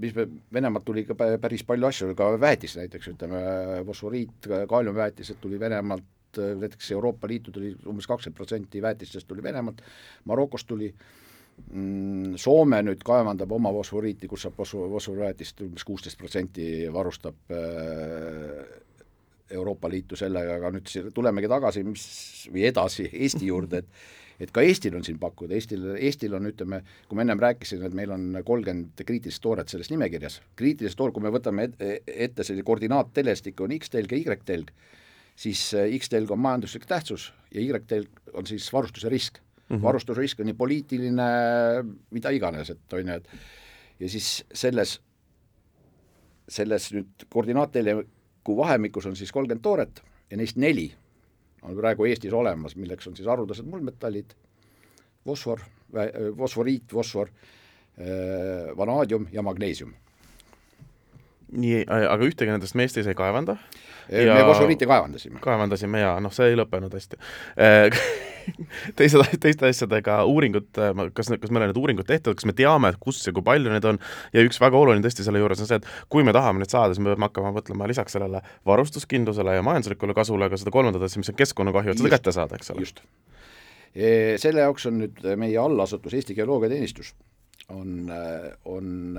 mis 0.00 0.16
me, 0.16 0.26
Venemaalt 0.52 0.86
tuli 0.86 1.04
ka 1.08 1.16
päris 1.18 1.64
palju 1.68 1.90
asju, 1.90 2.14
ka 2.18 2.32
väetis 2.40 2.76
näiteks, 2.80 3.12
ütleme, 3.14 3.40
fosforiit, 3.86 4.50
kaaliumväetised 4.70 5.40
tuli 5.42 5.60
Venemaalt, 5.60 6.06
näiteks 6.36 6.92
Euroopa 6.94 7.28
Liitu 7.28 7.52
tuli 7.52 7.74
umbes 7.90 8.06
kakskümmend 8.06 8.38
protsenti 8.38 8.82
väetistest 8.82 9.28
tuli 9.28 9.42
Venemaalt, 9.42 9.82
Marokost 10.30 10.68
tuli 10.70 10.92
äh, 10.94 11.08
Soome 12.40 12.82
nüüd 12.86 13.02
kaevandab 13.06 13.52
oma 13.52 13.72
fosforiiti, 13.74 14.28
kus 14.30 14.46
saab 14.46 14.56
fosfor, 14.60 14.88
fosforiitist 14.94 15.64
umbes 15.66 15.84
kuusteist 15.86 16.18
protsenti 16.20 16.64
varustab 16.92 17.54
äh, 17.54 18.62
Euroopa 19.50 19.90
Liitu 19.90 20.16
sellega, 20.18 20.56
aga 20.60 20.70
nüüd 20.74 20.90
tulemegi 21.14 21.50
tagasi, 21.50 21.84
mis, 21.86 22.06
või 22.52 22.66
edasi 22.70 23.08
Eesti 23.26 23.50
juurde, 23.50 23.84
et 23.84 24.18
et 24.40 24.48
ka 24.56 24.62
Eestil 24.64 24.94
on 24.96 25.04
siin 25.04 25.18
pakkuda, 25.20 25.52
Eestil, 25.52 25.82
Eestil 26.00 26.32
on, 26.32 26.46
ütleme, 26.48 26.80
kui 27.08 27.18
ma 27.18 27.26
ennem 27.26 27.42
rääkisin, 27.42 27.82
et 27.84 27.96
meil 27.96 28.12
on 28.14 28.38
kolmkümmend 28.46 29.02
kriitilist 29.04 29.42
tooret 29.44 29.68
selles 29.68 29.90
nimekirjas, 29.92 30.40
kriitilised 30.56 30.96
toor, 30.96 31.12
kui 31.12 31.24
me 31.24 31.32
võtame 31.34 31.68
et, 31.68 31.76
ette 32.08 32.46
sellise 32.46 32.64
koordinaattelestik 32.64 33.60
on 33.60 33.74
X-telg 33.76 34.14
ja 34.16 34.22
Y-telg, 34.22 34.72
siis 35.36 35.66
äh, 35.76 35.92
X-telg 35.98 36.32
on 36.32 36.40
majanduslik 36.40 36.88
tähtsus 36.88 37.30
ja 37.52 37.60
Y-telg 37.60 38.32
on 38.32 38.48
siis 38.48 38.72
varustuse 38.72 39.12
risk 39.12 39.42
mm 39.70 39.76
-hmm. 39.76 39.82
varustusrisk 39.82 40.40
on 40.40 40.46
nii 40.46 40.54
poliitiline, 40.54 41.30
mida 42.10 42.30
iganes, 42.30 42.70
et 42.70 42.92
on 42.92 43.08
ju, 43.08 43.14
et 43.14 43.28
ja 44.00 44.08
siis 44.08 44.44
selles, 44.52 45.00
selles 46.48 46.92
nüüd 46.92 47.26
koordinaatteljeku 47.28 48.56
vahemikus 48.56 49.06
on 49.06 49.16
siis 49.16 49.32
kolmkümmend 49.32 49.62
tooret 49.62 50.02
ja 50.30 50.36
neist 50.36 50.56
neli 50.56 50.90
on 51.62 51.76
praegu 51.76 52.04
Eestis 52.04 52.32
olemas, 52.32 52.76
milleks 52.76 53.06
on 53.06 53.16
siis 53.16 53.28
haruldased 53.28 53.64
muldmetallid, 53.64 54.32
fosfor, 55.24 55.60
fosforiit, 56.36 56.84
fosfor, 56.92 57.28
äh, 57.28 58.76
vanaadium 58.76 59.26
ja 59.32 59.42
magneesium 59.42 59.94
nii, 61.50 61.84
aga 61.88 62.18
ühtegi 62.26 62.52
nendest 62.52 62.76
me 62.78 62.86
Eestis 62.86 63.08
ei 63.10 63.16
kaevanda. 63.18 63.56
Ja... 64.10 64.34
me 64.34 64.44
fosforiiti 64.48 64.86
kaevandasime. 64.90 65.40
kaevandasime 65.42 66.00
ja 66.02 66.14
noh, 66.22 66.32
see 66.34 66.50
ei 66.50 66.56
lõppenud 66.58 66.94
hästi 66.96 67.18
äh, 67.54 68.00
teised, 68.98 69.36
teiste 69.42 69.68
asjadega 69.68 70.20
uuringud, 70.28 70.68
kas, 71.16 71.30
kas 71.30 71.52
meil 71.52 71.66
on 71.66 71.70
need 71.70 71.80
uuringud 71.80 72.08
tehtud, 72.08 72.36
kas 72.38 72.48
me 72.48 72.54
teame, 72.56 72.92
kus 73.02 73.22
ja 73.26 73.34
kui 73.36 73.44
palju 73.46 73.72
neid 73.72 73.86
on, 73.88 74.00
ja 74.36 74.44
üks 74.46 74.60
väga 74.62 74.78
oluline 74.78 75.04
tõesti 75.04 75.26
selle 75.26 75.42
juures 75.42 75.62
on 75.64 75.70
see, 75.70 75.80
et 75.80 75.88
kui 76.12 76.26
me 76.26 76.34
tahame 76.36 76.62
neid 76.62 76.72
saada, 76.72 76.94
siis 76.94 77.02
me 77.04 77.14
peame 77.14 77.28
hakkama 77.28 77.54
mõtlema 77.56 77.88
lisaks 77.90 78.16
sellele 78.16 78.42
varustuskindlusele 78.68 79.58
ja 79.58 79.64
majanduslikule 79.66 80.16
kasule 80.16 80.50
ka 80.52 80.60
seda 80.60 80.74
kolmandat 80.74 81.06
asja, 81.06 81.22
mis 81.22 81.32
on 81.32 81.40
keskkonnakahju, 81.40 81.94
et 81.94 82.02
seda 82.02 82.14
kätte 82.16 82.36
saada, 82.36 82.60
eks 82.60 82.74
ole. 82.74 82.86
just. 82.86 83.02
E, 83.90 84.38
selle 84.38 84.62
jaoks 84.62 84.86
on 84.86 85.02
nüüd 85.02 85.24
meie 85.40 85.58
allasutus 85.58 86.14
Eesti 86.14 86.36
Geoloogiateenistus 86.38 87.14
on, 87.74 88.10
on 88.70 89.18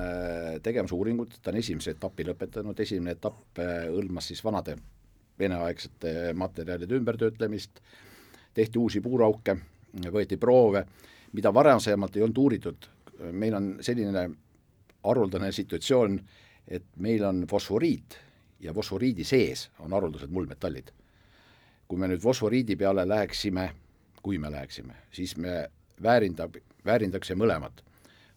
tegemas 0.63 0.91
uuringut, 0.95 1.38
ta 1.43 1.51
on 1.51 1.59
esimese 1.59 1.95
etapi 1.95 2.25
lõpetanud, 2.27 2.79
esimene 2.83 3.15
etapp 3.17 3.61
hõlmas 3.61 4.31
siis 4.31 4.43
vanade 4.43 4.77
veneaegsete 5.41 6.33
materjalide 6.38 6.97
ümbertöötlemist, 7.00 7.81
tehti 8.53 8.79
uusi 8.79 9.01
puurauke, 9.01 9.58
võeti 10.12 10.38
proove, 10.38 10.86
mida 11.34 11.53
varasemalt 11.53 12.15
ei 12.15 12.24
olnud 12.24 12.38
uuritud, 12.38 12.88
meil 13.31 13.55
on 13.55 13.75
selline 13.84 14.29
haruldane 15.03 15.51
situatsioon, 15.51 16.20
et 16.67 16.84
meil 17.03 17.24
on 17.25 17.46
fosforiit 17.50 18.17
ja 18.62 18.74
fosforiidi 18.74 19.24
sees 19.24 19.70
on 19.79 19.93
haruldased 19.93 20.29
muldmetallid. 20.29 20.91
kui 21.88 22.00
me 22.00 22.08
nüüd 22.08 22.22
fosforiidi 22.24 22.77
peale 22.79 23.03
läheksime, 23.08 23.65
kui 24.24 24.38
me 24.39 24.51
läheksime, 24.51 24.93
siis 25.12 25.36
me 25.38 25.70
väärindab, 26.01 26.55
väärindaks 26.86 27.34
mõlemat. 27.36 27.84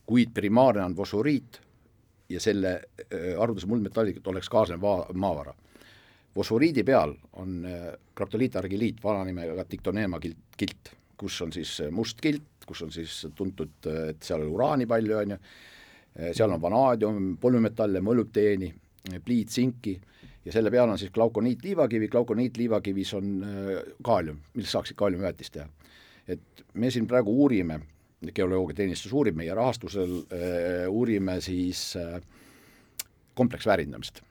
kuid 0.06 0.34
primaarne 0.34 0.84
on 0.84 0.94
fosforiit 0.94 1.60
ja 2.28 2.40
selle 2.40 2.72
äh, 2.74 3.38
haruldase 3.38 3.66
muldmetalliga 3.66 4.20
oleks 4.26 4.48
kaasnev 4.48 4.80
maavara 5.14 5.54
fosforiidi 6.34 6.84
peal 6.84 7.14
on 7.40 7.62
äh, 7.68 7.92
graptoliitargiliit, 8.16 9.02
vana 9.04 9.24
nimega 9.26 9.66
diktoneema 9.70 10.20
kilt, 10.22 10.56
kilt, 10.58 10.90
kus 11.18 11.38
on 11.44 11.52
siis 11.54 11.76
äh, 11.84 11.92
must 11.94 12.20
kilt, 12.22 12.66
kus 12.66 12.82
on 12.82 12.92
siis 12.94 13.20
tuntud, 13.36 13.76
äh, 13.90 14.10
et 14.14 14.26
seal 14.26 14.42
on 14.42 14.54
uraani 14.56 14.88
palju, 14.90 15.16
on 15.20 15.36
ju, 15.36 15.38
seal 16.30 16.52
on 16.54 16.60
vanaadium, 16.62 17.32
polümetalle, 17.42 17.98
molübdeeni, 18.04 18.68
pliid, 19.24 19.48
tsinki 19.50 19.94
ja 20.44 20.52
selle 20.54 20.70
peal 20.70 20.92
on 20.92 20.98
siis 21.00 21.10
glaukoniitliivakivi, 21.14 22.08
glaukoniitliivakivis 22.12 23.10
on 23.18 23.32
kaalium, 24.06 24.38
millest 24.54 24.76
saaksid 24.76 24.96
kaaliumväetist 25.00 25.56
teha. 25.56 25.66
et 26.28 26.62
me 26.74 26.90
siin 26.90 27.08
praegu 27.10 27.34
uurime, 27.42 27.80
geoloogiateenistus 28.34 29.12
uurib 29.12 29.36
meie 29.36 29.54
rahastusel 29.54 30.14
uurime 30.88 31.40
siis 31.44 31.82
kompleksväärindamist 33.34 34.22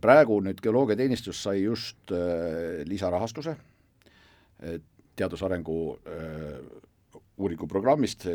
praegu 0.00 0.38
nüüd 0.44 0.60
Geoloogiateenistus 0.64 1.42
sai 1.44 1.62
just 1.64 2.12
äh, 2.12 2.82
lisarahastuse 2.88 3.54
äh, 3.54 4.80
teadusarengu 5.16 5.78
äh, 6.08 7.20
uuringuprogrammist 7.34 8.28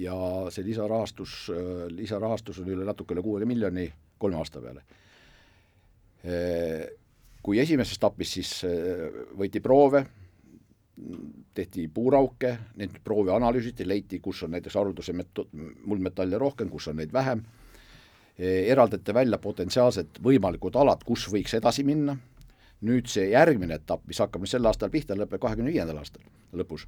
ja 0.00 0.16
see 0.48 0.64
lisarahastus 0.64 1.50
lisarahastus 1.92 2.62
on 2.62 2.70
üle 2.72 2.86
natuke 2.88 3.12
üle 3.12 3.20
kuuekümne 3.20 3.50
miljoni 3.50 3.84
kolme 4.16 4.38
aasta 4.40 4.62
peale. 4.64 4.80
Kui 7.44 7.60
esimeses 7.60 7.98
etapis 7.98 8.32
siis 8.38 8.52
võeti 9.36 9.60
proove, 9.60 10.00
tehti 11.60 11.84
puurauke, 11.92 12.54
neid 12.80 12.96
proove 13.04 13.36
analüüsiti, 13.36 13.84
leiti, 13.84 14.22
kus 14.24 14.40
on 14.48 14.56
näiteks 14.56 14.80
haruldase 14.80 15.12
met-, 15.12 15.44
muldmetalle 15.84 16.40
rohkem, 16.40 16.72
kus 16.72 16.88
on 16.88 16.96
neid 17.02 17.12
vähem 17.12 17.44
eraldati 18.38 19.14
välja 19.16 19.38
potentsiaalsed 19.40 20.20
võimalikud 20.24 20.76
alad, 20.76 21.04
kus 21.06 21.26
võiks 21.32 21.56
edasi 21.56 21.84
minna, 21.88 22.16
nüüd 22.86 23.08
see 23.08 23.30
järgmine 23.30 23.78
etapp, 23.80 24.04
mis 24.08 24.20
hakkab 24.20 24.42
nüüd 24.44 24.52
sel 24.52 24.68
aastal 24.68 24.92
pihta, 24.92 25.16
lõpeb 25.16 25.40
kahekümne 25.40 25.72
viiendal 25.72 26.02
aastal 26.02 26.24
lõpus, 26.56 26.84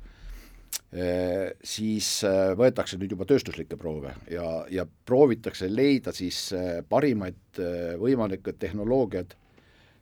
eh, 0.92 1.54
siis 1.64 2.10
eh, 2.28 2.52
võetakse 2.58 3.00
nüüd 3.00 3.14
juba 3.16 3.24
tööstuslikke 3.28 3.78
proove 3.80 4.12
ja, 4.32 4.44
ja 4.72 4.84
proovitakse 4.84 5.70
leida 5.72 6.12
siis 6.12 6.50
parimaid 6.88 7.62
võimalikke 8.00 8.52
tehnoloogiad 8.52 9.32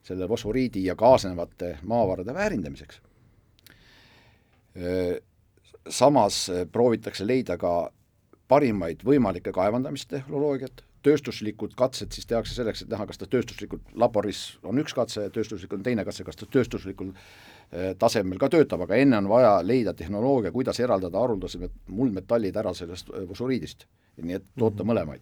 selle 0.07 0.27
fosforiidi 0.31 0.85
ja 0.87 0.95
kaasnevate 0.99 1.79
maavarade 1.83 2.35
väärindamiseks. 2.35 3.01
Samas 5.89 6.37
proovitakse 6.71 7.27
leida 7.27 7.57
ka 7.59 7.73
parimaid 8.47 9.03
võimalikke 9.07 9.51
kaevandamistehnoloogiat, 9.55 10.86
tööstuslikud 11.07 11.77
katsed 11.79 12.15
siis 12.15 12.29
tehakse 12.29 12.57
selleks, 12.57 12.83
et 12.85 12.93
näha, 12.93 13.07
kas 13.09 13.21
ta 13.21 13.29
tööstuslikult, 13.31 13.85
laboris 13.99 14.45
on 14.67 14.83
üks 14.83 14.95
katse, 14.97 15.29
tööstuslik 15.35 15.73
on 15.77 15.85
teine 15.87 16.05
katse, 16.07 16.27
kas 16.27 16.39
ta 16.41 16.49
tööstuslikul 16.51 17.13
eh, 17.15 17.93
tasemel 17.99 18.41
ka 18.43 18.51
töötab, 18.53 18.87
aga 18.87 18.99
enne 18.99 19.21
on 19.23 19.31
vaja 19.31 19.57
leida 19.67 19.95
tehnoloogia, 19.97 20.55
kuidas 20.55 20.81
eraldada 20.83 21.23
haruldased 21.23 21.67
muldmetallid 21.87 22.57
ära 22.57 22.75
sellest 22.75 23.13
fosforiidist. 23.15 23.87
nii 24.17 24.35
et 24.35 24.45
toota 24.59 24.83
mm 24.83 24.89
-hmm. 24.89 24.93
mõlemaid. 24.93 25.21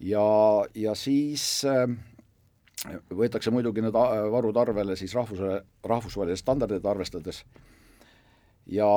ja, 0.00 0.26
ja 0.74 0.94
siis 0.94 1.64
äh, 1.64 1.88
võetakse 3.10 3.50
muidugi 3.50 3.82
need 3.82 3.94
varud 4.32 4.56
arvele 4.56 4.96
siis 4.96 5.14
rahvuse, 5.14 5.62
rahvusvahelisi 5.84 6.40
standardeid 6.40 6.84
arvestades 6.84 7.44
ja 8.66 8.88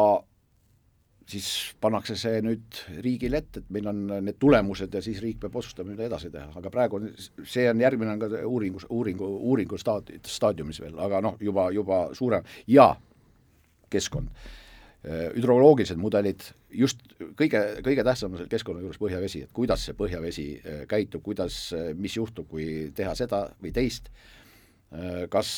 siis 1.30 1.50
pannakse 1.82 2.16
see 2.20 2.40
nüüd 2.46 2.80
riigile 3.04 3.42
ette, 3.44 3.62
et 3.62 3.74
meil 3.74 3.90
on 3.92 4.00
need 4.26 4.40
tulemused 4.42 4.94
ja 4.94 5.02
siis 5.06 5.20
riik 5.24 5.40
peab 5.44 5.56
otsustama, 5.60 5.94
mida 5.94 6.08
edasi 6.08 6.32
teha, 6.34 6.50
aga 6.60 6.72
praegu 6.74 7.00
on, 7.00 7.10
see 7.46 7.68
on 7.70 7.84
järgmine 7.84 8.16
on 8.16 8.24
ka 8.24 8.32
uuringus, 8.50 8.88
uuringu, 8.90 9.28
uuringu 9.52 9.78
staadi-, 9.82 10.22
staadiumis 10.26 10.82
veel, 10.84 10.98
aga 11.00 11.22
noh, 11.26 11.38
juba, 11.44 11.70
juba 11.76 12.08
suurem. 12.18 12.48
Ja 12.68 12.94
keskkond. 13.90 14.32
Äh, 15.00 15.30
hüdroloogilised 15.32 15.96
mudelid, 15.96 16.44
just 16.76 17.00
kõige, 17.40 17.62
kõige 17.86 18.04
tähtsam 18.04 18.34
on 18.34 18.42
selle 18.42 18.52
keskkonna 18.52 18.82
juures 18.84 19.00
põhjavesi, 19.00 19.46
et 19.46 19.54
kuidas 19.56 19.86
see 19.88 19.96
põhjavesi 19.96 20.48
äh, 20.60 20.82
käitub, 20.92 21.24
kuidas, 21.24 21.70
äh, 21.72 21.94
mis 21.96 22.18
juhtub, 22.18 22.50
kui 22.52 22.66
teha 22.96 23.14
seda 23.16 23.46
või 23.64 23.72
teist, 23.76 24.12
kas 25.30 25.50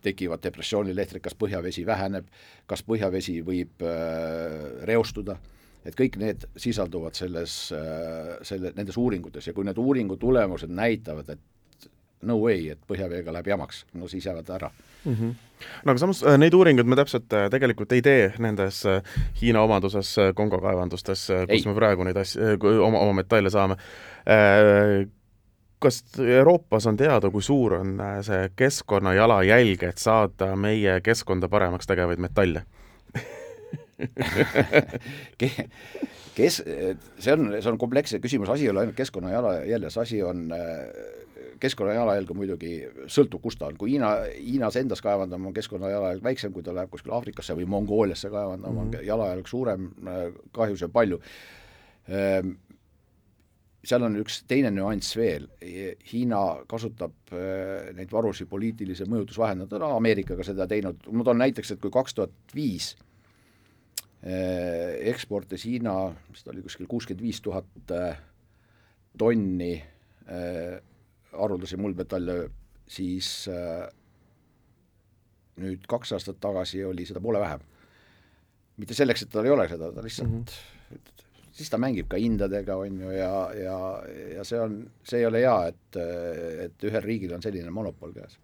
tekivad 0.00 0.40
depressioonilehtrid, 0.40 1.20
kas 1.20 1.34
põhjavesi 1.36 1.82
väheneb, 1.84 2.30
kas 2.66 2.80
põhjavesi 2.86 3.34
võib 3.44 3.84
reostuda, 4.88 5.36
et 5.84 5.92
kõik 5.98 6.16
need 6.22 6.46
sisalduvad 6.56 7.18
selles, 7.18 7.56
selle, 8.48 8.72
nendes 8.76 8.96
uuringutes 8.96 9.50
ja 9.50 9.52
kui 9.52 9.68
need 9.68 9.76
uuringu 9.76 10.16
tulemused 10.16 10.72
näitavad, 10.72 11.28
et 11.36 11.44
no 12.26 12.36
way, 12.40 12.68
et 12.72 12.80
põhjaveega 12.88 13.32
läheb 13.34 13.52
jamaks, 13.52 13.84
no 13.96 14.08
siis 14.10 14.26
jäävad 14.26 14.48
ära 14.56 14.70
mm. 15.04 15.14
-hmm. 15.14 15.34
no 15.84 15.92
aga 15.92 15.98
samas 15.98 16.22
äh, 16.22 16.38
neid 16.38 16.54
uuringuid 16.54 16.86
me 16.86 16.96
täpselt 16.96 17.32
äh, 17.32 17.48
tegelikult 17.50 17.92
ei 17.92 18.02
tee 18.02 18.32
nendes 18.38 18.84
äh, 18.86 19.02
Hiina 19.40 19.62
omaduses 19.62 20.16
Kongo 20.34 20.60
kaevandustes, 20.60 21.26
kus 21.26 21.66
ei. 21.66 21.66
me 21.66 21.74
praegu 21.74 22.04
neid 22.04 22.16
asju, 22.16 22.58
oma, 22.84 22.98
oma 22.98 23.22
metalle 23.22 23.50
saame. 23.50 23.76
Kas 25.80 26.02
Euroopas 26.20 26.86
on 26.86 26.96
teada, 27.00 27.30
kui 27.30 27.42
suur 27.42 27.78
on 27.80 27.96
see 28.26 28.50
keskkonna 28.56 29.14
jalajälg, 29.16 29.82
et 29.88 29.98
saada 29.98 30.52
meie 30.56 31.00
keskkonda 31.04 31.48
paremaks 31.48 31.88
tegevaid 31.88 32.20
metalle 32.20 32.64
kes, 36.36 36.60
see 36.64 37.32
on, 37.32 37.50
see 37.60 37.70
on 37.70 37.78
kompleksne 37.80 38.20
küsimus, 38.20 38.48
asi 38.52 38.64
ei 38.68 38.72
ole 38.72 38.84
ainult 38.84 38.96
keskkonna 38.96 39.32
jalajäljes, 39.32 39.98
asi 40.00 40.22
on 40.24 40.48
keskkonna 41.60 41.94
jalajälg 41.94 42.30
on 42.32 42.38
muidugi, 42.40 42.72
sõltub, 43.10 43.42
kus 43.44 43.58
ta 43.60 43.68
on, 43.68 43.76
kui 43.80 43.92
Hiina, 43.92 44.14
Hiinas 44.32 44.78
endas 44.80 45.02
kaevandama 45.04 45.50
on 45.50 45.56
keskkonna 45.56 45.92
jalajälg 45.92 46.24
väiksem, 46.24 46.54
kui 46.54 46.64
ta 46.64 46.74
läheb 46.76 46.90
kuskile 46.92 47.14
Aafrikasse 47.16 47.56
või 47.58 47.68
Mongooliasse 47.68 48.30
kaevandama 48.32 48.72
mm, 48.72 48.78
-hmm. 48.78 48.86
on 48.86 48.90
mhm. 48.94 49.06
jalajälg 49.06 49.46
suurem, 49.48 49.90
kahjusid 50.56 50.88
on 50.88 50.92
palju. 50.92 51.20
Seal 53.80 54.04
on 54.04 54.18
üks 54.20 54.42
teine 54.44 54.68
nüanss 54.74 55.16
veel, 55.16 55.46
Hiina 56.10 56.40
kasutab 56.68 57.32
eh, 57.32 57.92
neid 57.96 58.10
varusid 58.12 58.50
poliitilise 58.50 59.06
mõjutusvahendina, 59.08 59.68
ta 59.70 59.78
on 59.78 59.96
Ameerikaga 59.96 60.44
seda 60.44 60.66
teinud, 60.68 61.06
ma 61.16 61.24
toon 61.24 61.40
näiteks, 61.40 61.72
et 61.72 61.80
kui 61.80 61.92
kaks 61.94 62.18
tuhat 62.18 62.52
viis 62.54 62.90
eh, 64.20 65.00
eksportis 65.12 65.64
Hiina, 65.64 65.94
mis 66.28 66.44
ta 66.44 66.52
oli, 66.52 66.60
kuskil 66.66 66.90
kuuskümmend 66.90 67.24
viis 67.24 67.40
tuhat 67.40 67.96
eh, 67.96 68.20
tonni 69.18 69.72
haruldasi 71.32 71.78
muldmetalle, 71.80 72.36
siis 72.90 73.48
äh, 73.50 73.86
nüüd 75.60 75.86
kaks 75.90 76.14
aastat 76.16 76.40
tagasi 76.42 76.84
oli 76.86 77.06
seda 77.08 77.22
poole 77.22 77.40
vähem. 77.42 77.66
mitte 78.80 78.96
selleks, 78.96 79.22
et 79.22 79.32
tal 79.32 79.44
ei 79.44 79.52
ole 79.52 79.66
seda, 79.68 79.90
ta 79.92 80.02
lihtsalt 80.02 80.30
mm, 80.30 80.44
-hmm. 80.44 80.78
Siis 81.52 81.70
ta 81.70 81.78
mängib 81.78 82.08
ka 82.10 82.20
hindadega, 82.20 82.76
on 82.76 83.00
ju, 83.00 83.10
ja, 83.14 83.32
ja, 83.56 83.78
ja 84.36 84.44
see 84.44 84.60
on, 84.60 84.80
see 85.04 85.22
ei 85.22 85.26
ole 85.26 85.42
hea, 85.44 85.56
et, 85.72 86.00
et 86.66 86.88
ühel 86.90 87.02
riigil 87.04 87.34
on 87.36 87.42
selline 87.42 87.70
monopol 87.74 88.14
käes 88.16 88.38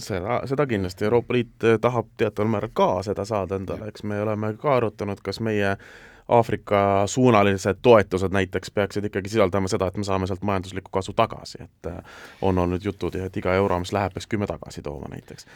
seda, 0.00 0.40
seda 0.48 0.64
kindlasti, 0.66 1.04
Euroopa 1.04 1.36
Liit 1.36 1.66
tahab 1.80 2.12
teataval 2.16 2.54
määral 2.54 2.70
ka 2.72 2.92
seda 3.04 3.26
saada 3.28 3.58
endale, 3.60 3.90
eks 3.92 4.06
me 4.08 4.22
oleme 4.22 4.54
ka 4.60 4.78
arutanud, 4.78 5.20
kas 5.24 5.42
meie 5.44 5.74
äh, 5.74 5.90
Aafrika 6.30 7.02
suunalised 7.06 7.76
toetused 7.82 8.32
näiteks 8.32 8.70
peaksid 8.70 9.04
ikkagi 9.04 9.28
sisaldama 9.28 9.68
seda, 9.68 9.88
et 9.90 9.96
me 9.96 10.04
saame 10.06 10.28
sealt 10.30 10.44
majanduslikku 10.46 10.90
kasu 10.94 11.12
tagasi, 11.12 11.58
et 11.64 11.86
äh, 11.90 11.96
on 12.42 12.58
olnud 12.58 12.84
jutud 12.84 13.14
ja 13.18 13.26
et 13.26 13.36
iga 13.36 13.54
euro, 13.58 13.78
mis 13.82 13.90
läheb, 13.92 14.14
peaks 14.14 14.30
kümme 14.30 14.46
tagasi 14.46 14.82
tooma 14.82 15.10
näiteks. 15.10 15.46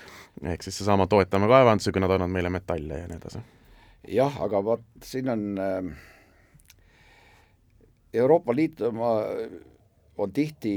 ehk 0.42 0.66
siis 0.66 0.78
seesama 0.78 1.06
toetame 1.06 1.46
kaevandusi, 1.46 1.92
kui 1.92 2.02
nad 2.02 2.10
annavad 2.10 2.32
meile 2.34 2.50
metalle 2.50 2.98
ja 2.98 3.06
nii 3.06 3.20
edasi. 3.22 3.44
jah, 4.08 4.42
aga 4.42 4.64
vot 4.64 4.82
siin 5.02 5.30
on 5.30 5.46
äh, 5.62 5.92
Euroopa 8.14 8.54
Liit 8.54 8.80
oma 8.86 9.10
on 10.18 10.32
tihti 10.32 10.76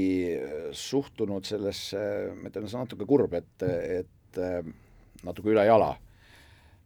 suhtunud 0.74 1.46
sellesse, 1.46 2.00
ma 2.34 2.50
ütlen, 2.50 2.66
see 2.66 2.78
on 2.78 2.86
natuke 2.86 3.06
kurb, 3.08 3.34
et, 3.38 3.64
et 3.64 4.40
äh, 4.42 4.60
natuke 5.26 5.52
üle 5.54 5.64
jala. 5.68 5.94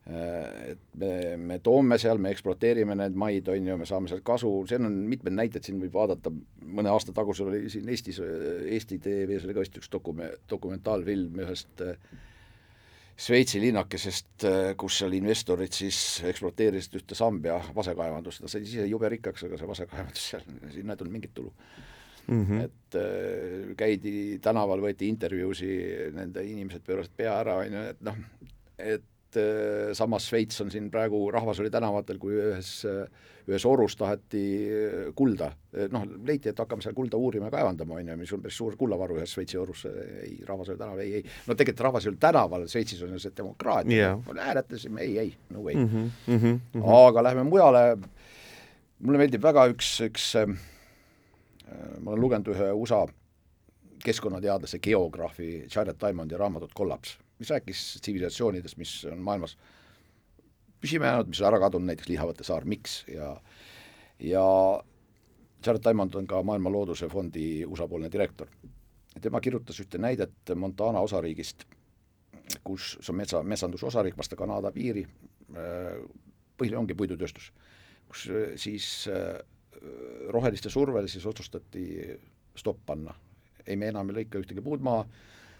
Et 0.02 0.80
me, 0.98 1.12
me 1.38 1.60
toome 1.62 1.94
seal, 2.02 2.18
me 2.18 2.32
ekspluateerime 2.34 2.96
need 2.98 3.14
maid, 3.14 3.46
on 3.52 3.68
ju, 3.68 3.76
me 3.78 3.86
saame 3.86 4.10
sealt 4.10 4.24
kasu, 4.26 4.50
siin 4.66 4.88
on 4.88 4.96
mitmed 5.06 5.36
näited, 5.36 5.62
siin 5.62 5.78
võib 5.78 5.94
vaadata, 5.94 6.32
mõne 6.66 6.90
aasta 6.90 7.14
tagusel 7.14 7.52
oli 7.52 7.70
siin 7.70 7.86
Eestis, 7.86 8.18
Eesti 8.18 8.98
TV-s 9.04 9.46
oli 9.46 9.54
ka 9.54 9.62
vist 9.62 9.78
üks 9.78 9.92
dokume-, 9.92 10.32
dokumentaalfilm 10.50 11.38
ühest 11.46 11.84
Šveitsi 13.18 13.61
linnakesest, 13.61 14.46
kus 14.81 14.98
seal 14.98 15.12
investorid 15.14 15.75
siis 15.77 15.96
ekspluateerisid 16.27 16.96
ühte 16.98 17.14
Sambia 17.14 17.59
vasekaevandust, 17.77 18.42
ta 18.42 18.51
sai 18.51 18.64
ise 18.64 18.87
jube 18.88 19.11
rikkaks, 19.12 19.44
aga 19.46 19.61
see 19.61 19.68
vasekaevandus 19.68 20.29
seal, 20.33 20.46
sinna 20.72 20.96
ei 20.96 21.01
tulnud 21.03 21.12
mingit 21.12 21.35
tulu 21.37 21.53
mm. 22.27 22.46
-hmm. 22.46 22.64
et 22.64 22.94
äh, 22.94 23.77
käidi 23.77 24.38
tänaval, 24.42 24.81
võeti 24.81 25.09
intervjuusi, 25.09 25.70
nende 26.14 26.44
inimesed 26.46 26.85
pöörasid 26.87 27.16
pea 27.16 27.38
ära, 27.40 27.57
on 27.62 27.79
ju, 27.79 27.85
et 27.92 28.05
noh, 28.09 28.20
et 28.79 29.01
äh, 29.01 29.12
samas 29.96 30.26
Šveits 30.28 30.60
on 30.64 30.70
siin 30.70 30.90
praegu, 30.90 31.24
rahvas 31.32 31.60
oli 31.62 31.70
tänavatel, 31.72 32.18
kui 32.20 32.34
ühes, 32.36 32.72
ühes 33.48 33.64
orus 33.66 33.96
taheti 33.98 34.42
äh, 34.70 35.06
kulda, 35.16 35.50
noh, 35.92 36.04
leiti, 36.26 36.50
et 36.52 36.58
hakkame 36.62 36.84
seal 36.84 36.94
kulda 36.96 37.18
uurima 37.18 37.48
ja 37.48 37.54
kaevandama, 37.56 37.98
on 37.98 38.12
ju, 38.12 38.16
mis 38.20 38.32
on 38.36 38.42
päris 38.44 38.58
suur 38.60 38.76
kullavaru 38.80 39.18
ühes 39.18 39.34
Šveitsi 39.34 39.58
orus, 39.60 39.86
ei, 39.90 40.36
rahvas 40.48 40.72
oli 40.72 40.80
tänaval, 40.80 41.04
ei, 41.04 41.14
ei, 41.20 41.38
no 41.46 41.56
tegelikult 41.56 41.86
rahvas 41.88 42.06
ei 42.06 42.12
olnud 42.12 42.22
tänaval, 42.22 42.66
Šveitsis 42.70 43.02
on 43.06 43.16
ju 43.16 43.22
see 43.22 43.34
demokraatia 43.36 43.96
yeah., 43.96 44.44
hääletasime, 44.48 45.02
ei, 45.06 45.16
ei, 45.24 45.32
no 45.50 45.64
way 45.66 45.74
mm. 45.74 45.88
-hmm, 45.88 46.36
mm 46.36 46.60
-hmm. 46.76 46.92
aga 47.06 47.22
lähme 47.28 47.46
mujale, 47.48 47.98
mulle 48.98 49.18
meeldib 49.18 49.42
väga 49.42 49.66
üks, 49.72 49.96
üks 50.06 50.28
äh, 50.36 50.54
ma 52.00 52.10
olen 52.10 52.20
lugenud 52.20 52.54
ühe 52.54 52.72
USA 52.72 53.06
keskkonnateadlase, 54.04 54.78
geograafi 54.78 55.66
Jared 55.74 55.98
Diamondi 56.00 56.36
raamatut 56.36 56.74
Kollaps 56.74 57.18
mis 57.42 57.50
rääkis 57.52 57.83
tsivilisatsioonidest, 58.00 58.78
mis 58.81 58.94
on 59.11 59.20
maailmas 59.24 59.57
püsima 60.83 61.11
jäänud, 61.11 61.31
mis 61.31 61.42
on 61.42 61.50
ära 61.50 61.61
kadunud, 61.62 61.90
näiteks 61.90 62.11
Lihavõtte 62.11 62.46
saar, 62.46 62.66
miks 62.68 63.02
ja 63.11 63.35
ja 64.22 64.44
Jared 65.66 65.83
Diamond 65.85 66.14
on 66.18 66.26
ka 66.26 66.42
Maailma 66.42 66.70
Looduse 66.70 67.09
Fondi 67.09 67.64
USA-poolne 67.66 68.11
direktor. 68.12 68.48
tema 69.20 69.40
kirjutas 69.40 69.78
ühte 69.81 69.98
näidet 69.98 70.55
Montana 70.57 71.00
osariigist, 71.00 71.64
kus 72.64 72.96
see 73.00 73.12
on 73.12 73.16
metsa, 73.16 73.42
metsanduse 73.42 73.87
osariik 73.87 74.16
vastu 74.18 74.37
Kanada 74.37 74.72
piiri, 74.72 75.05
põhiline 76.59 76.78
ongi 76.78 76.94
puidutööstus, 76.94 77.52
kus 78.09 78.26
siis 78.57 78.88
roheliste 80.28 80.70
survel 80.70 81.07
siis 81.09 81.26
otsustati 81.26 81.85
stopp 82.57 82.87
panna. 82.87 83.14
ei, 83.66 83.76
me 83.76 83.88
enam 83.88 84.09
ei 84.11 84.16
lõika 84.16 84.40
ühtegi 84.42 84.62
puud 84.62 84.83
maha, 84.83 85.05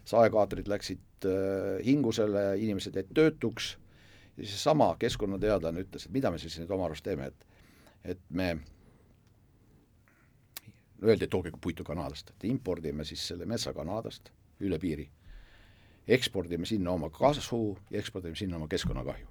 saekaatrid 0.09 0.69
läksid 0.69 1.27
äh, 1.29 1.79
hingusele, 1.87 2.57
inimesed 2.59 2.97
jäid 2.97 3.13
töötuks. 3.15 3.77
Ja 4.37 4.47
siis 4.47 4.63
sama 4.65 4.95
keskkonnateadlane 4.99 5.85
ütles, 5.85 6.07
et 6.07 6.15
mida 6.15 6.31
me 6.33 6.39
siis 6.41 6.57
nüüd 6.59 6.71
oma 6.73 6.89
arust 6.89 7.05
teeme, 7.05 7.27
et 7.33 7.49
et 8.03 8.23
me 8.35 8.55
no 10.99 11.09
öeldi, 11.09 11.25
et 11.27 11.31
tooge 11.31 11.53
puitu 11.61 11.85
Kanadast, 11.87 12.31
et 12.31 12.49
impordime 12.49 13.05
siis 13.07 13.23
selle 13.29 13.47
metsa 13.47 13.73
Kanadast 13.77 14.33
üle 14.63 14.79
piiri, 14.83 15.05
ekspordime 16.09 16.67
sinna 16.67 16.91
oma 16.97 17.11
kasu 17.15 17.79
ja 17.91 18.01
ekspordime 18.01 18.35
sinna 18.39 18.57
oma 18.57 18.69
keskkonnakahju. 18.73 19.27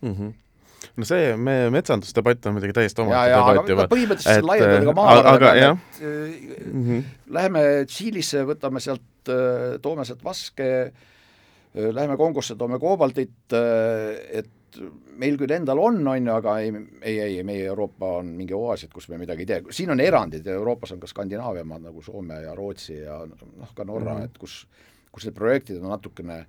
Mm. 0.00 0.14
-hmm 0.14 0.49
no 0.96 1.06
see, 1.08 1.34
me 1.36 1.56
metsandusdebatt 1.74 2.48
on 2.48 2.56
muidugi 2.56 2.76
täiesti 2.76 3.04
omaette 3.04 3.36
debatt 3.36 3.72
juba. 3.72 3.86
põhimõtteliselt 3.90 4.48
laiendada 4.48 4.94
ka 4.96 5.32
aga 5.34 5.52
et 5.54 5.72
mm 6.00 6.84
-hmm. 6.84 7.02
läheme 7.36 7.64
Tšiilisse, 7.86 8.44
võtame 8.48 8.80
sealt, 8.80 9.28
äh, 9.28 9.78
toome 9.82 10.04
sealt 10.04 10.24
vaske, 10.24 10.70
äh, 10.92 11.90
läheme 11.92 12.16
Kongosse, 12.16 12.56
toome 12.56 12.78
koobaldit, 12.78 13.52
äh, 13.52 14.38
et 14.38 14.50
meil 15.18 15.36
küll 15.36 15.50
endal 15.50 15.78
on, 15.78 16.06
on 16.06 16.26
ju, 16.26 16.32
aga 16.32 16.58
ei, 16.58 16.72
ei, 17.02 17.18
ei, 17.18 17.42
meie 17.42 17.64
Euroopa 17.66 18.06
on 18.20 18.26
mingi 18.38 18.54
oaas, 18.54 18.84
et 18.84 18.92
kus 18.92 19.08
me 19.08 19.18
midagi 19.18 19.42
ei 19.42 19.46
tee, 19.46 19.62
siin 19.70 19.90
on 19.90 20.00
erandid 20.00 20.46
Euroopas 20.46 20.92
on 20.92 21.00
ka 21.00 21.10
Skandinaavia 21.10 21.64
maad 21.64 21.82
nagu 21.88 22.02
Soome 22.02 22.40
ja 22.44 22.54
Rootsi 22.54 23.00
ja 23.00 23.18
noh, 23.26 23.74
ka 23.74 23.84
Norra 23.84 24.14
mm, 24.14 24.20
-hmm. 24.20 24.24
et 24.24 24.38
kus, 24.38 24.66
kus 25.12 25.26
need 25.26 25.34
projektid 25.34 25.82
on 25.82 25.90
natukene 25.90 26.46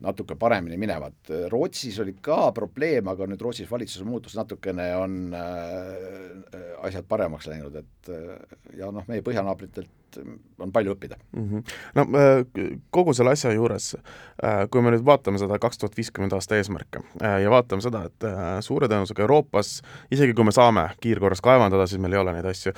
natuke 0.00 0.34
paremini 0.34 0.76
minevad. 0.76 1.16
Rootsis 1.50 1.98
oli 2.02 2.16
ka 2.22 2.52
probleem, 2.54 3.08
aga 3.08 3.28
nüüd 3.30 3.42
Rootsis 3.42 3.70
valitsuse 3.70 4.06
muutus 4.06 4.34
natukene 4.36 4.88
on 4.98 5.18
äh, 5.38 6.64
asjad 6.88 7.06
paremaks 7.08 7.46
läinud, 7.50 7.76
et 7.78 8.10
äh, 8.10 8.58
ja 8.78 8.90
noh, 8.92 9.06
meie 9.08 9.22
põhjanaabritelt 9.24 10.18
on 10.62 10.70
palju 10.72 10.94
õppida 10.94 11.16
mm. 11.34 11.46
-hmm. 11.48 11.72
no 11.98 12.04
äh, 12.18 12.76
kogu 12.94 13.14
selle 13.14 13.34
asja 13.34 13.52
juures, 13.52 13.94
äh, 13.94 14.64
kui 14.70 14.82
me 14.82 14.94
nüüd 14.94 15.06
vaatame 15.06 15.38
seda 15.42 15.58
kaks 15.62 15.78
tuhat 15.78 15.96
viiskümmend 15.96 16.34
aasta 16.36 16.58
eesmärke 16.58 17.02
ja 17.20 17.50
vaatame 17.50 17.82
seda, 17.82 18.04
et 18.10 18.28
suure 18.66 18.88
tõenäosusega 18.90 19.26
Euroopas, 19.26 19.76
isegi 20.10 20.34
kui 20.34 20.44
me 20.44 20.54
saame 20.54 20.88
kiirkorras 21.00 21.42
kaevandada, 21.44 21.86
siis 21.86 22.02
meil 22.02 22.18
ei 22.18 22.22
ole 22.22 22.34
neid 22.36 22.50
asju, 22.50 22.74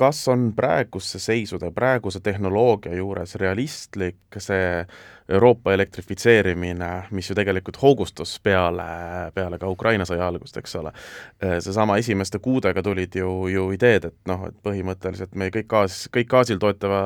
kas 0.00 0.20
on 0.32 0.50
praeguse 0.56 1.18
seisude, 1.20 1.70
praeguse 1.76 2.20
tehnoloogia 2.24 2.94
juures 2.96 3.34
realistlik 3.40 4.38
see 4.38 4.84
Euroopa 5.30 5.74
elektrifitseerimine, 5.76 6.90
mis 7.14 7.30
ju 7.30 7.36
tegelikult 7.38 7.78
hoogustus 7.82 8.36
peale, 8.42 8.86
peale 9.34 9.58
ka 9.62 9.70
Ukraina 9.70 10.06
sõja 10.08 10.26
algust, 10.30 10.56
eks 10.58 10.76
ole. 10.80 10.92
seesama 11.40 11.98
esimeste 12.02 12.38
kuudega 12.42 12.82
tulid 12.82 13.14
ju, 13.16 13.30
ju 13.52 13.68
ideed, 13.76 14.10
et 14.10 14.30
noh, 14.30 14.46
et 14.50 14.56
põhimõtteliselt 14.66 15.34
me 15.38 15.50
kõik 15.54 15.70
gaas, 15.70 16.02
kõik 16.12 16.30
gaasil 16.30 16.60
toetava 16.62 17.02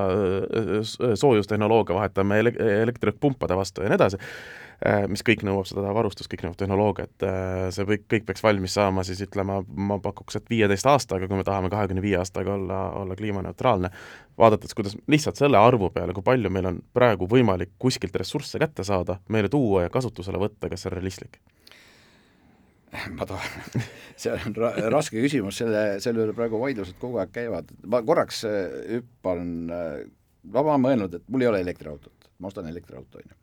soojustehnoloogia 1.14 1.98
vahetame 1.98 2.42
ele-, 2.42 2.56
elektripumpade 2.82 3.56
vastu 3.58 3.84
ja 3.84 3.92
nii 3.92 4.00
edasi 4.00 4.22
mis 5.08 5.22
kõik 5.24 5.44
nõuab 5.46 5.68
seda 5.68 5.92
varustust, 5.96 6.28
kõik 6.30 6.44
nõuab 6.44 6.58
tehnoloogiat, 6.60 7.24
see 7.74 7.87
kõik, 7.88 8.04
kõik 8.10 8.26
peaks 8.28 8.44
valmis 8.44 8.74
saama 8.76 9.04
siis 9.06 9.22
ütleme, 9.24 9.60
ma 9.64 9.98
pakuks, 10.02 10.38
et 10.38 10.50
viieteist 10.50 10.88
aastaga, 10.90 11.28
kui 11.30 11.38
me 11.38 11.46
tahame 11.46 11.70
kahekümne 11.72 12.02
viie 12.04 12.18
aastaga 12.20 12.54
olla, 12.56 12.80
olla 13.00 13.16
kliimaneutraalne, 13.18 13.90
vaadates, 14.38 14.74
kuidas 14.76 14.96
lihtsalt 15.10 15.40
selle 15.40 15.60
arvu 15.60 15.90
peale, 15.94 16.14
kui 16.16 16.26
palju 16.26 16.52
meil 16.52 16.68
on 16.72 16.80
praegu 16.96 17.28
võimalik 17.30 17.74
kuskilt 17.80 18.13
ressursse 18.20 18.61
kätte 18.62 18.87
saada, 18.87 19.18
meile 19.29 19.50
tuua 19.53 19.87
ja 19.87 19.92
kasutusele 19.92 20.40
võtta, 20.40 20.70
kas 20.70 20.85
see 20.85 20.90
on 20.92 20.96
realistlik? 20.98 21.40
ma 23.18 23.27
tahan, 23.27 23.79
see 24.22 24.35
on 24.35 24.55
ra 24.59 24.72
raske 24.94 25.18
küsimus, 25.18 25.59
selle, 25.59 25.85
selle 26.03 26.27
üle 26.27 26.35
praegu 26.37 26.61
vaidlused 26.62 26.98
kogu 27.00 27.18
aeg 27.22 27.33
käivad, 27.35 27.72
ma 27.90 28.03
korraks 28.07 28.44
äh, 28.46 28.77
hüppan, 28.98 29.48
ma 29.66 30.62
olen 30.62 30.85
mõelnud, 30.85 31.16
et 31.18 31.27
mul 31.27 31.42
ei 31.42 31.50
ole 31.50 31.64
elektriautot, 31.64 32.31
ma 32.38 32.53
ostan 32.53 32.70
elektriauto, 32.70 33.18
on 33.18 33.33
ju 33.33 33.40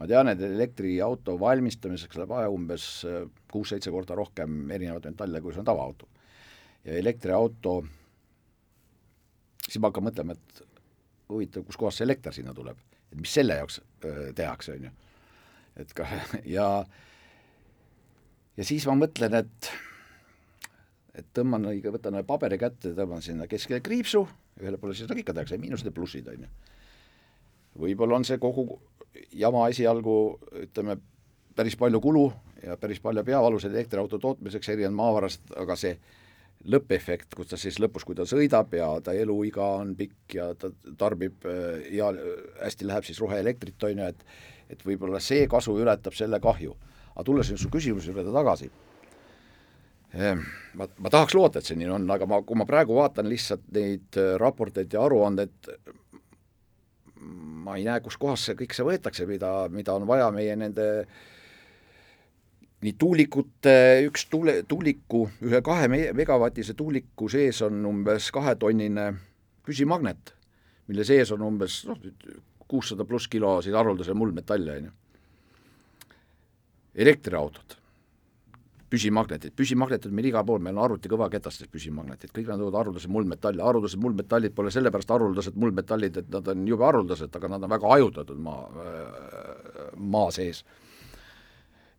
ma 0.00 0.08
tean, 0.08 0.30
et 0.32 0.40
elektriauto 0.40 1.36
valmistamiseks 1.40 2.16
läheb 2.16 2.32
vaja 2.32 2.50
umbes 2.52 2.86
äh, 3.04 3.26
kuus-seitse 3.52 3.92
korda 3.92 4.16
rohkem 4.16 4.62
erinevaid 4.72 5.10
metalle, 5.12 5.42
kui 5.44 5.52
see 5.52 5.60
on 5.60 5.68
tavaauto. 5.68 6.08
ja 6.84 6.96
elektriauto, 6.96 7.74
siis 9.66 9.76
ma 9.76 9.90
hakkan 9.90 10.06
mõtlema, 10.08 10.36
et 10.38 10.62
huvitav, 11.28 11.66
kuskohast 11.68 12.00
see 12.00 12.08
elekter 12.08 12.32
sinna 12.32 12.54
tuleb, 12.56 12.78
et 13.10 13.18
mis 13.18 13.34
selle 13.34 13.58
jaoks 13.58 13.80
tehakse, 14.36 14.76
on 14.78 14.88
ju. 14.88 14.90
et 15.82 15.94
ka 15.96 16.06
ja 16.56 16.66
ja 18.56 18.66
siis 18.66 18.86
ma 18.88 18.96
mõtlen, 18.98 19.38
et 19.42 19.70
et 21.20 21.26
tõmban 21.36 21.66
õige, 21.72 21.90
võtan 21.92 22.20
paberi 22.26 22.58
kätte, 22.58 22.94
tõmban 22.96 23.22
sinna 23.24 23.48
keskele 23.50 23.82
kriipsu, 23.84 24.22
ühele 24.60 24.78
poole 24.78 24.94
siis 24.94 25.08
nagu 25.10 25.20
ikka 25.20 25.34
tehakse 25.36 25.58
miinused 25.58 25.88
ja 25.88 25.94
plussid, 25.94 26.28
on 26.30 26.46
ju. 26.46 26.50
võib-olla 27.84 28.20
on 28.20 28.26
see 28.26 28.38
kogu 28.38 28.80
jama 29.32 29.66
esialgu 29.72 30.14
ütleme, 30.64 30.96
päris 31.56 31.76
palju 31.76 32.00
kulu 32.00 32.24
ja 32.62 32.76
päris 32.80 33.00
palju 33.02 33.24
peavalu 33.26 33.60
selle 33.60 33.80
elektriauto 33.80 34.18
tootmiseks, 34.18 34.68
erinevad 34.68 34.96
maavarast, 34.96 35.52
aga 35.58 35.76
see 35.76 35.96
lõppefekt, 36.68 37.32
kus 37.36 37.48
ta 37.52 37.56
siis 37.60 37.78
lõpus, 37.80 38.04
kui 38.04 38.16
ta 38.18 38.26
sõidab 38.28 38.74
ja 38.76 38.90
ta 39.04 39.14
eluiga 39.16 39.64
on 39.80 39.94
pikk 39.96 40.36
ja 40.36 40.50
ta 40.58 40.68
tarbib 41.00 41.46
ja 41.90 42.10
hästi 42.60 42.88
läheb 42.88 43.06
siis 43.08 43.20
roheelektrit, 43.22 43.80
on 43.88 44.02
ju, 44.02 44.08
et 44.12 44.24
et 44.70 44.84
võib-olla 44.86 45.20
see 45.22 45.48
kasu 45.50 45.74
ületab 45.82 46.14
selle 46.14 46.40
kahju. 46.42 46.76
aga 47.10 47.24
tulles 47.26 47.48
nüüd 47.50 47.58
su 47.58 47.68
küsimuse 47.68 48.12
juurde 48.12 48.30
tagasi, 48.32 48.68
ehm, 50.14 50.44
ma, 50.78 50.86
ma 50.86 51.10
tahaks 51.10 51.34
loota, 51.34 51.58
et 51.58 51.66
see 51.66 51.76
nii 51.76 51.88
on, 51.90 52.06
aga 52.14 52.26
ma, 52.30 52.38
kui 52.46 52.56
ma 52.56 52.64
praegu 52.68 52.94
vaatan 52.94 53.26
lihtsalt 53.28 53.66
neid 53.74 54.18
raporteid 54.38 54.94
ja 54.94 55.02
aruandeid, 55.02 55.72
ma 57.66 57.76
ei 57.76 57.84
näe, 57.84 58.00
kuskohast 58.04 58.46
see 58.46 58.56
kõik 58.62 58.76
see 58.76 58.86
võetakse, 58.86 59.26
mida, 59.28 59.50
mida 59.74 59.98
on 59.98 60.06
vaja 60.08 60.30
meie 60.32 60.54
nende 60.56 60.86
nii 62.80 62.92
tuulikute, 62.98 63.74
üks 64.08 64.26
tuule, 64.32 64.62
tuuliku, 64.68 65.26
ühe 65.44 65.60
kahe 65.64 65.88
megavatise 66.16 66.74
tuuliku 66.74 67.28
sees 67.28 67.60
on 67.66 67.82
umbes 67.86 68.30
kahetonnine 68.32 69.10
püsimagnet, 69.66 70.32
mille 70.88 71.04
sees 71.04 71.32
on 71.36 71.44
umbes 71.44 71.82
noh, 71.88 71.98
kuussada 72.70 73.04
pluss 73.04 73.28
kilo 73.28 73.58
siis 73.62 73.76
haruldase 73.76 74.14
muldmetalle, 74.16 74.78
on 74.78 74.88
ju. 74.88 74.96
elektriautod. 77.04 77.76
Püsimagnetid, 78.90 79.52
püsimagnetid 79.54 80.10
meil 80.10 80.26
igal 80.32 80.42
pool, 80.42 80.58
meil 80.58 80.74
on 80.74 80.82
arvuti 80.82 81.10
kõvaketastes 81.12 81.68
püsimagnetid, 81.70 82.32
kõik 82.34 82.48
nad 82.48 82.58
toovad 82.58 82.78
haruldased 82.80 83.12
muldmetalle, 83.14 83.62
haruldased 83.62 84.00
muldmetallid 84.02 84.54
pole 84.56 84.72
sellepärast 84.74 85.12
haruldased 85.14 85.58
muldmetallid, 85.62 86.16
et 86.18 86.32
nad 86.32 86.48
on 86.50 86.64
jube 86.66 86.82
haruldased, 86.88 87.36
aga 87.38 87.52
nad 87.52 87.68
on 87.68 87.70
väga 87.70 87.92
hajutatud 87.92 88.40
maa, 88.42 88.88
maa 89.94 90.32
sees. 90.34 90.64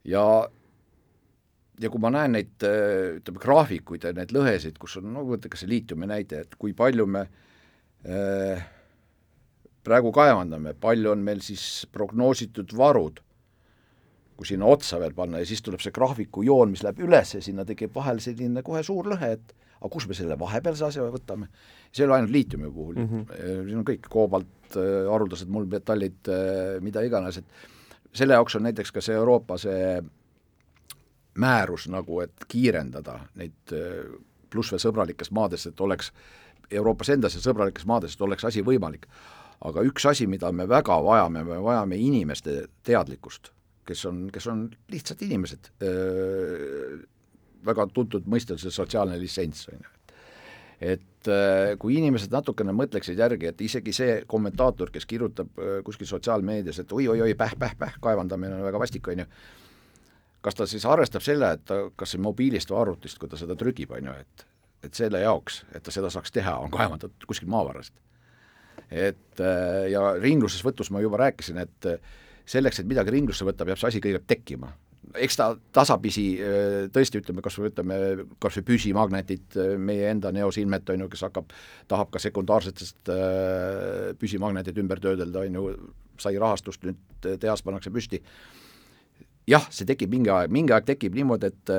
ja 0.03 0.25
ja 1.81 1.89
kui 1.89 2.01
ma 2.01 2.11
näen 2.13 2.37
neid 2.37 2.65
ütleme, 2.65 3.41
graafikuid 3.41 4.05
ja 4.05 4.13
neid 4.17 4.33
lõhesid, 4.35 4.77
kus 4.81 4.99
on, 5.01 5.09
no 5.15 5.25
võtke 5.25 5.57
see 5.57 5.69
liitiumi 5.71 6.09
näide, 6.09 6.45
et 6.45 6.55
kui 6.61 6.75
palju 6.77 7.07
me 7.09 7.25
äh, 8.05 8.61
praegu 9.85 10.13
kaevandame, 10.15 10.75
palju 10.77 11.11
on 11.15 11.25
meil 11.25 11.41
siis 11.45 11.87
prognoositud 11.93 12.73
varud 12.77 13.21
kui 14.41 14.49
sinna 14.49 14.65
otsa 14.73 14.97
veel 14.97 15.13
panna 15.13 15.37
ja 15.41 15.45
siis 15.45 15.61
tuleb 15.61 15.83
see 15.83 15.93
graafiku 15.93 16.41
joon, 16.41 16.71
mis 16.73 16.81
läheb 16.81 17.03
üles 17.05 17.35
ja 17.35 17.41
sinna 17.45 17.65
tekib 17.67 17.93
vahel 17.93 18.17
selline 18.23 18.63
kohe 18.65 18.81
suur 18.85 19.11
lõhe, 19.11 19.35
et 19.37 19.53
aga 19.81 19.89
kus 19.93 20.07
me 20.09 20.17
selle 20.17 20.37
vahepealse 20.37 20.87
asja 20.87 21.05
võtame. 21.13 21.49
see 21.91 22.01
ei 22.01 22.07
ole 22.07 22.15
ainult 22.17 22.33
liitiumi 22.33 22.71
puhul 22.73 22.95
mm, 22.95 23.07
-hmm. 23.11 23.67
siin 23.67 23.77
on 23.77 23.85
kõik, 23.85 24.07
koobalt, 24.09 24.49
äh, 24.73 25.05
haruldased 25.09 25.49
muldmetallid, 25.49 26.21
äh, 26.29 26.81
mida 26.81 27.05
iganes, 27.05 27.37
et 27.37 28.17
selle 28.17 28.33
jaoks 28.33 28.55
on 28.57 28.65
näiteks 28.65 28.91
ka 28.91 29.01
see 29.01 29.15
Euroopa 29.15 29.57
see 29.61 30.01
määrus 31.39 31.87
nagu, 31.91 32.21
et 32.21 32.45
kiirendada 32.47 33.19
neid 33.39 33.75
plussveesõbralikes 34.51 35.31
maades, 35.31 35.67
et 35.67 35.81
oleks 35.81 36.11
Euroopas 36.71 37.09
endas 37.11 37.35
ja 37.35 37.41
sõbralikes 37.43 37.85
maades, 37.87 38.15
et 38.15 38.21
oleks 38.21 38.45
asi 38.47 38.63
võimalik. 38.63 39.07
aga 39.61 39.81
üks 39.85 40.05
asi, 40.09 40.27
mida 40.27 40.51
me 40.51 40.65
väga 40.67 40.95
vajame, 41.03 41.43
me 41.43 41.57
vajame 41.61 41.97
inimeste 41.97 42.67
teadlikkust 42.83 43.51
kes 43.91 44.05
on, 44.05 44.27
kes 44.33 44.47
on 44.47 44.65
lihtsalt 44.91 45.23
inimesed, 45.25 45.71
väga 47.65 47.87
tuntud 47.93 48.27
mõiste 48.29 48.55
on 48.55 48.61
see 48.61 48.73
sotsiaalne 48.73 49.19
litsents, 49.21 49.67
on 49.71 49.81
ju 49.81 49.97
et 50.81 51.27
kui 51.77 51.99
inimesed 51.99 52.31
natukene 52.33 52.73
mõtleksid 52.73 53.19
järgi, 53.21 53.51
et 53.51 53.59
isegi 53.61 53.93
see 53.93 54.13
kommentaator, 54.29 54.89
kes 54.89 55.05
kirjutab 55.05 55.59
kuskil 55.85 56.09
sotsiaalmeedias, 56.09 56.79
et 56.81 56.95
oi-oi-oi, 56.97 57.35
päh-päh-päh, 57.37 57.99
kaevandamine 58.01 58.55
on 58.55 58.63
väga 58.65 58.81
vastik, 58.81 59.11
on 59.13 59.21
ju, 59.21 59.27
kas 60.41 60.57
ta 60.57 60.67
siis 60.69 60.85
arvestab 60.89 61.23
selle, 61.25 61.53
et 61.55 61.65
ta 61.65 61.83
kas 61.95 62.15
mobiilist 62.17 62.71
või 62.71 62.81
arvutist, 62.81 63.19
kui 63.21 63.29
ta 63.29 63.39
seda 63.39 63.57
trükib, 63.59 63.93
on 63.97 64.11
ju, 64.11 64.15
et 64.23 64.47
et 64.81 64.97
selle 64.97 65.19
jaoks, 65.21 65.61
et 65.75 65.83
ta 65.85 65.93
seda 65.93 66.09
saaks 66.09 66.33
teha, 66.33 66.55
on 66.57 66.71
kaevandatud 66.73 67.27
kuskil 67.29 67.49
maavarast. 67.51 67.93
et 68.91 69.41
ja 69.91 70.01
ringlusesvõtus 70.19 70.89
ma 70.91 70.99
juba 71.03 71.19
rääkisin, 71.21 71.61
et 71.61 71.85
selleks, 72.49 72.81
et 72.81 72.87
midagi 72.89 73.13
ringlusse 73.13 73.45
võtta, 73.47 73.67
peab 73.67 73.79
see 73.79 73.91
asi 73.91 74.01
kõigepealt 74.03 74.27
tekkima. 74.27 74.71
eks 75.15 75.37
ta 75.37 75.47
tasapisi 75.75 76.25
tõesti, 76.93 77.21
ütleme 77.21 77.43
kas 77.43 77.57
või 77.59 77.69
võtame 77.69 77.95
kas 78.39 78.57
või 78.57 78.67
püsimagnetid, 78.71 79.57
meie 79.77 80.09
enda 80.09 80.31
Neosilmet, 80.31 80.89
on 80.89 81.05
ju, 81.05 81.09
kes 81.11 81.25
hakkab, 81.27 81.53
tahab 81.87 82.11
ka 82.11 82.19
sekundaarsetest 82.19 83.11
püsimagnetid 84.19 84.77
ümber 84.81 84.99
töödelda, 85.03 85.45
on 85.45 85.59
ju, 85.59 85.93
sai 86.21 86.37
rahastust, 86.41 86.83
nüüd 86.85 87.29
tehas 87.41 87.63
pannakse 87.65 87.91
püsti, 87.93 88.21
jah, 89.49 89.65
see 89.73 89.87
tekib 89.89 90.11
mingi 90.13 90.31
aeg, 90.33 90.51
mingi 90.53 90.73
aeg 90.75 90.85
tekib 90.87 91.15
niimoodi, 91.17 91.51
et 91.51 91.73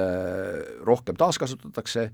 rohkem 0.86 1.18
taaskasutatakse 1.18 2.08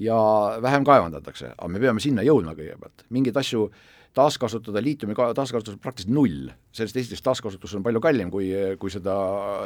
ja 0.00 0.18
vähem 0.62 0.84
kaevandatakse, 0.86 1.54
aga 1.56 1.70
me 1.70 1.82
peame 1.82 2.02
sinna 2.02 2.24
jõudma 2.26 2.56
kõigepealt, 2.58 3.06
mingeid 3.14 3.36
asju 3.40 3.68
äh, 3.68 3.80
taaskasutada 4.14 4.82
liitiumi 4.82 5.14
taaskasutus 5.14 5.74
on 5.74 5.80
praktiliselt 5.82 6.14
null, 6.14 6.50
sellest 6.72 6.96
esiteks 6.96 7.22
taaskasutus 7.22 7.74
on 7.78 7.84
palju 7.86 8.02
kallim, 8.02 8.30
kui, 8.30 8.50
kui 8.78 8.90
seda 8.90 9.14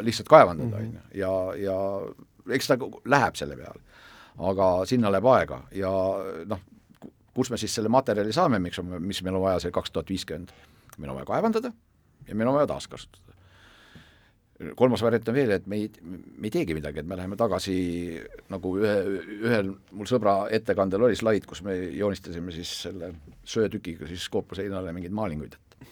lihtsalt 0.04 0.28
kaevandada, 0.28 0.80
mhm. 0.80 0.84
on 0.84 0.92
ju, 0.92 1.20
ja, 1.22 1.32
ja 1.64 2.54
eks 2.56 2.68
ta 2.68 2.78
läheb 3.08 3.40
selle 3.40 3.56
peale. 3.56 3.80
aga 4.34 4.68
sinna 4.90 5.12
läheb 5.14 5.26
aega 5.30 5.60
ja 5.72 5.90
noh, 6.50 6.60
kus 7.34 7.50
me 7.50 7.58
siis 7.58 7.74
selle 7.74 7.88
materjali 7.88 8.32
saame, 8.34 8.58
miks 8.58 8.78
on, 8.82 8.96
mis 9.00 9.22
meil 9.22 9.38
on 9.38 9.46
vaja 9.46 9.62
see 9.64 9.74
kaks 9.74 9.94
tuhat 9.94 10.10
viiskümmend, 10.10 10.50
meil 10.98 11.12
on 11.12 11.20
vaja 11.20 11.30
kaevandada 11.30 11.72
ja 12.28 12.34
meil 12.34 12.50
on 12.50 12.58
vaja 12.58 12.66
taaskasutada 12.74 13.23
kolmas 14.76 15.02
variant 15.04 15.28
on 15.28 15.36
veel, 15.36 15.52
et 15.56 15.66
me 15.70 15.80
ei, 15.82 15.90
me 16.04 16.48
ei 16.48 16.52
teegi 16.54 16.76
midagi, 16.76 17.02
et 17.02 17.08
me 17.08 17.18
läheme 17.18 17.36
tagasi 17.40 17.74
nagu 18.52 18.74
ühe, 18.80 18.94
ühel 19.40 19.72
mul 19.92 20.08
sõbra 20.10 20.36
ettekandel 20.54 21.08
oli 21.08 21.18
slaid, 21.18 21.46
kus 21.48 21.62
me 21.66 21.76
joonistasime 21.96 22.54
siis 22.54 22.72
selle 22.86 23.12
söetükiga 23.48 24.08
siis 24.10 24.26
koopa 24.32 24.58
seinale 24.58 24.94
mingeid 24.96 25.14
maalinguid, 25.16 25.58
et 25.58 25.90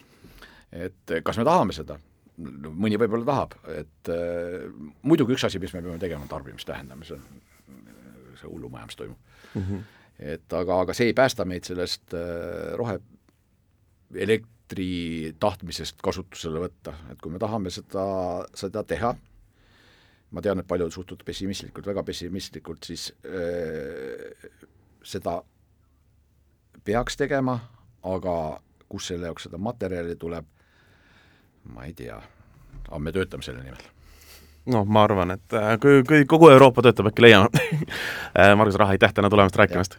et 0.72 1.14
kas 1.24 1.36
me 1.36 1.44
tahame 1.44 1.76
seda? 1.76 1.98
mõni 2.42 2.96
võib-olla 2.96 3.26
tahab, 3.28 3.54
et 3.76 4.08
äh, 4.10 4.62
muidugi 5.04 5.34
üks 5.36 5.44
asi, 5.46 5.60
mis 5.60 5.74
me 5.76 5.82
peame 5.84 6.00
tegema, 6.00 6.24
on 6.24 6.30
tarbimist 6.30 6.68
vähendama, 6.68 7.04
see 7.04 7.18
on, 7.18 7.42
see 8.40 8.48
hullumajandus 8.48 8.96
toimub 8.96 9.18
mm. 9.52 9.66
-hmm. 9.66 9.82
et 10.32 10.56
aga, 10.58 10.80
aga 10.86 10.96
see 10.96 11.10
ei 11.10 11.14
päästa 11.14 11.44
meid 11.44 11.68
sellest 11.68 12.16
äh, 12.16 12.72
rohe 12.80 12.96
elektri 14.72 15.34
tahtmisest 15.40 16.00
kasutusele 16.02 16.60
võtta, 16.62 16.94
et 17.10 17.20
kui 17.20 17.32
me 17.32 17.38
tahame 17.38 17.70
seda, 17.70 18.44
seda 18.54 18.82
teha, 18.84 19.14
ma 20.32 20.40
tean, 20.42 20.60
et 20.60 20.66
paljud 20.66 20.92
suhtuvad 20.92 21.24
pessimistlikult, 21.24 21.86
väga 21.86 22.02
pessimistlikult, 22.02 22.84
siis 22.84 23.12
äh, 23.26 24.32
seda 25.04 25.42
peaks 26.84 27.16
tegema, 27.16 27.58
aga 28.02 28.60
kust 28.88 29.12
selle 29.12 29.28
jaoks 29.28 29.48
seda 29.48 29.58
materjali 29.58 30.16
tuleb, 30.16 30.46
ma 31.72 31.84
ei 31.84 31.92
tea, 31.92 32.16
aga 32.88 32.98
me 32.98 33.12
töötame 33.12 33.42
selle 33.42 33.62
nimel. 33.62 33.90
Noh, 34.72 34.86
ma 34.86 35.04
arvan, 35.04 35.34
et 35.36 35.58
äh, 35.58 35.74
kui, 35.82 36.02
kui 36.06 36.24
kogu 36.24 36.48
Euroopa 36.48 36.82
töötab, 36.82 37.12
äkki 37.12 37.28
leiame. 37.28 37.50
Äh, 38.32 38.54
Margus 38.56 38.78
Raha, 38.80 38.94
aitäh 38.96 39.12
täna 39.12 39.28
tulemast 39.28 39.56
rääkimast! 39.60 39.98